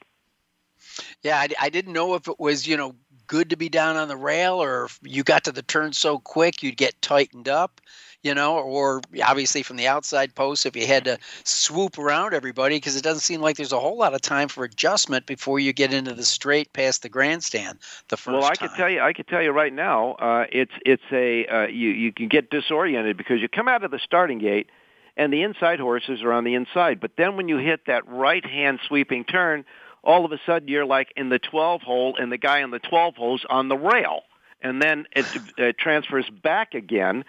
[1.22, 2.94] Yeah, I, I didn't know if it was you know
[3.32, 6.62] good to be down on the rail or you got to the turn so quick
[6.62, 7.80] you'd get tightened up
[8.22, 12.76] you know or obviously from the outside post if you had to swoop around everybody
[12.76, 15.72] because it doesn't seem like there's a whole lot of time for adjustment before you
[15.72, 17.78] get into the straight past the grandstand
[18.08, 18.68] the first well i time.
[18.68, 21.88] could tell you i could tell you right now uh it's it's a uh, you
[21.88, 24.68] you can get disoriented because you come out of the starting gate
[25.16, 28.44] and the inside horses are on the inside but then when you hit that right
[28.44, 29.64] hand sweeping turn
[30.03, 32.78] all of a sudden you're like in the 12 hole and the guy on the
[32.78, 34.22] 12 hole's on the rail.
[34.61, 35.26] And then it,
[35.59, 37.24] it transfers back again.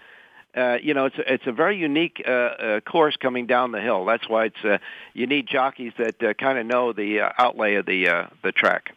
[0.56, 3.80] Uh, you know, it's a, it's a very unique uh, uh, course coming down the
[3.80, 4.04] hill.
[4.04, 4.78] That's why it's uh,
[5.12, 8.52] you need jockeys that uh, kind of know the uh, outlay of the uh, the
[8.52, 8.96] track.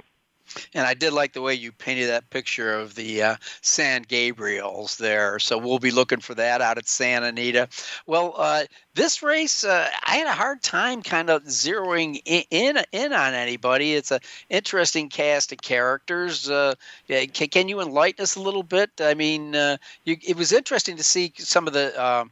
[0.73, 4.97] And I did like the way you painted that picture of the uh, San Gabriels
[4.97, 5.39] there.
[5.39, 7.69] So we'll be looking for that out at Santa Anita.
[8.05, 12.77] Well, uh, this race, uh, I had a hard time kind of zeroing in, in,
[12.91, 13.93] in on anybody.
[13.93, 14.19] It's an
[14.49, 16.49] interesting cast of characters.
[16.49, 16.75] Uh,
[17.07, 18.91] can, can, you enlighten us a little bit?
[18.99, 22.03] I mean, uh, you, it was interesting to see some of the.
[22.03, 22.31] Um,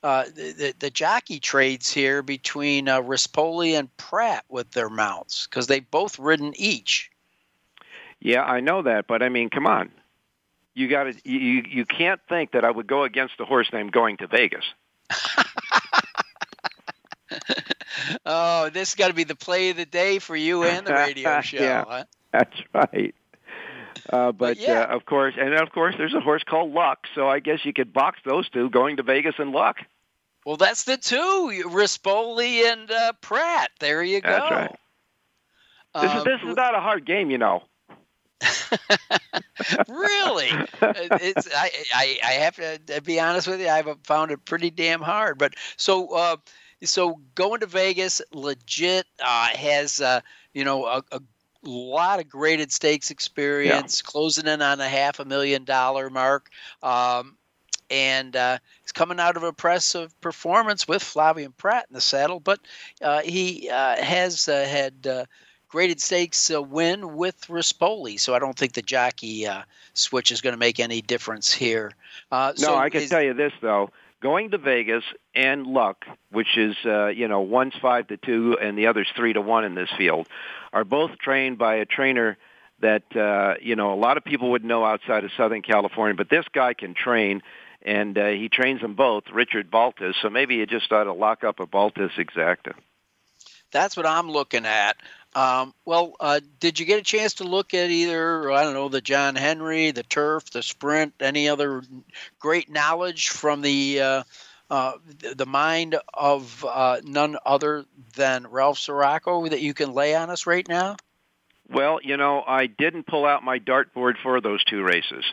[0.00, 5.48] uh, the, the, the, jockey trades here between uh, Rispoli and Prat with their mounts
[5.48, 7.10] because they've both ridden each.
[8.20, 9.90] Yeah, I know that, but I mean, come on.
[10.74, 13.92] You got to you you can't think that I would go against a horse named
[13.92, 14.64] Going to Vegas.
[18.24, 21.40] oh, this got to be the play of the day for you and the radio
[21.42, 21.62] show.
[21.62, 22.04] yeah, huh?
[22.30, 23.14] that's right.
[24.10, 24.82] Uh, but, but yeah.
[24.82, 27.06] uh, of course, and of course, there's a horse called Luck.
[27.14, 29.78] So I guess you could box those two, Going to Vegas and Luck.
[30.46, 33.70] Well, that's the two, Rispoli and uh, Prat.
[33.80, 34.30] There you go.
[34.30, 34.76] That's right.
[36.00, 37.64] This is this is not a hard game, you know.
[39.88, 43.68] really, it's I, I I have to be honest with you.
[43.68, 45.38] I've found it pretty damn hard.
[45.38, 46.36] But so uh,
[46.84, 50.20] so going to Vegas, legit uh, has uh,
[50.54, 51.20] you know a, a
[51.64, 54.10] lot of graded stakes experience, yeah.
[54.10, 56.48] closing in on a half a million dollar mark.
[56.82, 57.36] Um,
[57.90, 62.00] and uh, he's coming out of a press of performance with Flavien Prat in the
[62.00, 62.60] saddle, but
[63.02, 65.24] uh, he uh, has uh, had uh,
[65.68, 68.18] graded stakes uh, win with Rispoli.
[68.18, 69.62] So I don't think the jockey uh,
[69.94, 71.92] switch is going to make any difference here.
[72.30, 73.90] Uh, no, so I can is, tell you this though.
[74.20, 78.76] Going to Vegas and Luck, which is uh, you know one's five to two and
[78.76, 80.26] the other's three to one in this field,
[80.72, 82.36] are both trained by a trainer
[82.80, 86.30] that uh, you know a lot of people would know outside of Southern California, but
[86.30, 87.42] this guy can train,
[87.82, 90.16] and uh, he trains them both, Richard Baltas.
[90.20, 92.72] So maybe you just ought to lock up a Baltas exacta.
[93.70, 94.96] That's what I'm looking at.
[95.34, 98.88] Um, well, uh, did you get a chance to look at either, I don't know,
[98.88, 101.82] the John Henry, the Turf, the Sprint, any other
[102.38, 104.22] great knowledge from the uh,
[104.70, 104.92] uh,
[105.34, 107.84] the mind of uh, none other
[108.16, 110.96] than Ralph Siraco that you can lay on us right now?
[111.70, 115.24] Well, you know, I didn't pull out my dartboard for those two races.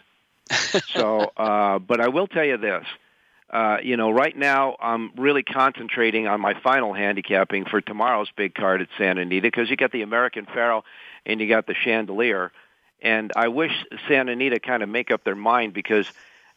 [0.94, 2.86] so, uh, but I will tell you this
[3.50, 8.56] uh, you know, right now I'm really concentrating on my final handicapping for tomorrow's big
[8.56, 10.84] card at Santa Anita because you got the American Pharoah
[11.26, 12.52] and you got the Chandelier,
[13.02, 13.72] and I wish
[14.08, 16.08] Santa Anita kind of make up their mind because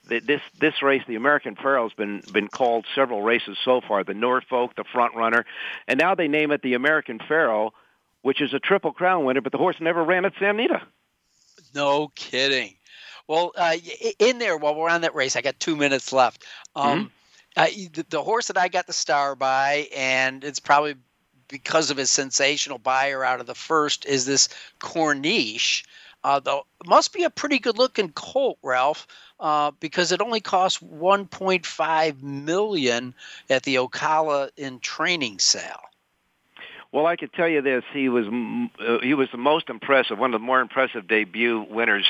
[0.08, 4.04] this this race, the American Pharoah, has been been called several races so far.
[4.04, 5.44] The Norfolk, the front runner,
[5.86, 7.70] and now they name it the American Pharoah,
[8.22, 10.82] which is a Triple Crown winner, but the horse never ran at Santa Anita.
[11.74, 12.77] No kidding.
[13.28, 13.76] Well, uh,
[14.18, 16.44] in there, while we're on that race, I got two minutes left.
[16.74, 17.12] Um,
[17.56, 17.90] mm-hmm.
[17.92, 20.96] the, the, horse that I got the star by, and it's probably
[21.46, 24.48] because of his sensational Beyer out of the first, is this
[24.80, 25.84] Corniche.
[26.24, 29.06] Uh, though must be a pretty good looking colt, Ralph,
[29.38, 33.14] uh, because it only costs 1.5 million
[33.48, 35.80] at the Ocala in training sale.
[36.90, 40.34] Well, I could tell you this: he was uh, he was the most impressive, one
[40.34, 42.06] of the more impressive debut winners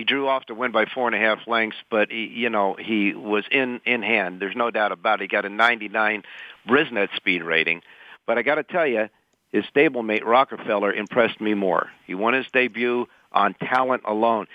[0.00, 2.74] he drew off to win by four and a half lengths, but he, you know
[2.74, 4.40] he was in in hand.
[4.40, 5.24] There's no doubt about it.
[5.24, 6.22] He got a 99
[6.66, 7.82] Brisnet speed rating,
[8.26, 9.10] but I got to tell you,
[9.52, 11.90] his stablemate Rockefeller impressed me more.
[12.06, 14.46] He won his debut on talent alone.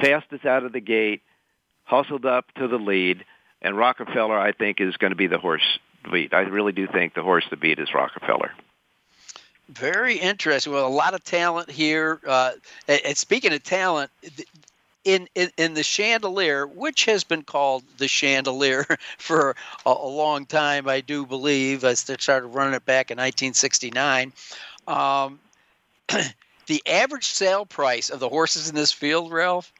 [0.00, 1.22] Fastest out of the gate,
[1.82, 3.24] hustled up to the lead,
[3.60, 6.32] and Rockefeller, I think, is going to be the horse to beat.
[6.32, 8.52] I really do think the horse to beat is Rockefeller.
[9.68, 10.72] Very interesting.
[10.72, 12.20] Well, a lot of talent here.
[12.26, 12.52] Uh,
[12.88, 14.10] and speaking of talent,
[15.04, 18.86] in, in, in the chandelier, which has been called the chandelier
[19.18, 21.84] for a, a long time, I do believe.
[21.84, 24.32] as I started running it back in 1969.
[24.86, 25.40] Um,
[26.66, 29.72] the average sale price of the horses in this field, Ralph,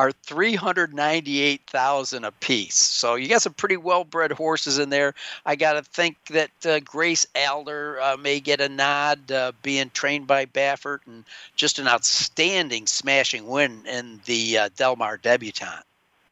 [0.00, 2.74] are 398,000 a piece.
[2.74, 5.12] So you got some pretty well-bred horses in there.
[5.44, 9.90] I got to think that uh, Grace Adler uh, may get a nod uh, being
[9.90, 15.84] trained by Baffert and just an outstanding smashing win in the uh, Del Mar debutante.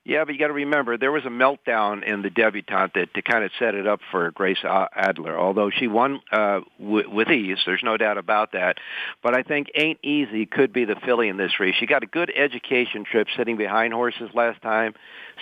[0.08, 3.20] Yeah, but you got to remember there was a meltdown in the debutante that to
[3.20, 5.38] kind of set it up for Grace Adler.
[5.38, 8.78] Although she won uh, w- with ease, there's no doubt about that.
[9.22, 11.74] But I think Ain't Easy could be the filly in this race.
[11.78, 14.94] She got a good education trip sitting behind horses last time,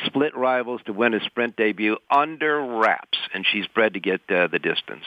[0.04, 4.48] split rivals to win a sprint debut under wraps, and she's bred to get uh,
[4.48, 5.04] the distance.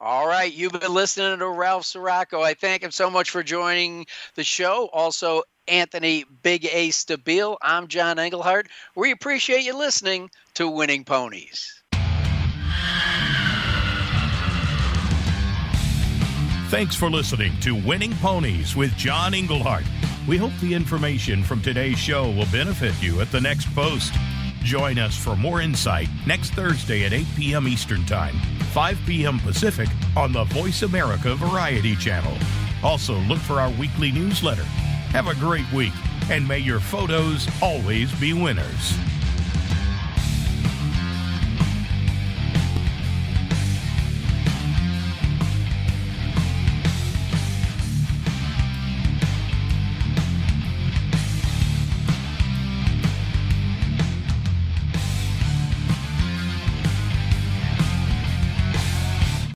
[0.00, 2.42] All right, you've been listening to Ralph Siraco.
[2.42, 4.88] I thank him so much for joining the show.
[4.92, 7.56] Also, Anthony Big A Stabile.
[7.62, 8.66] I'm John Englehart.
[8.96, 11.80] We appreciate you listening to Winning Ponies.
[16.68, 19.84] Thanks for listening to Winning Ponies with John Englehart.
[20.28, 24.12] We hope the information from today's show will benefit you at the next post.
[24.62, 27.66] Join us for more insight next Thursday at 8 p.m.
[27.66, 28.34] Eastern Time,
[28.72, 29.38] 5 p.m.
[29.40, 32.36] Pacific on the Voice America Variety Channel.
[32.84, 34.66] Also, look for our weekly newsletter
[35.10, 35.92] have a great week,
[36.30, 38.96] and may your photos always be winners.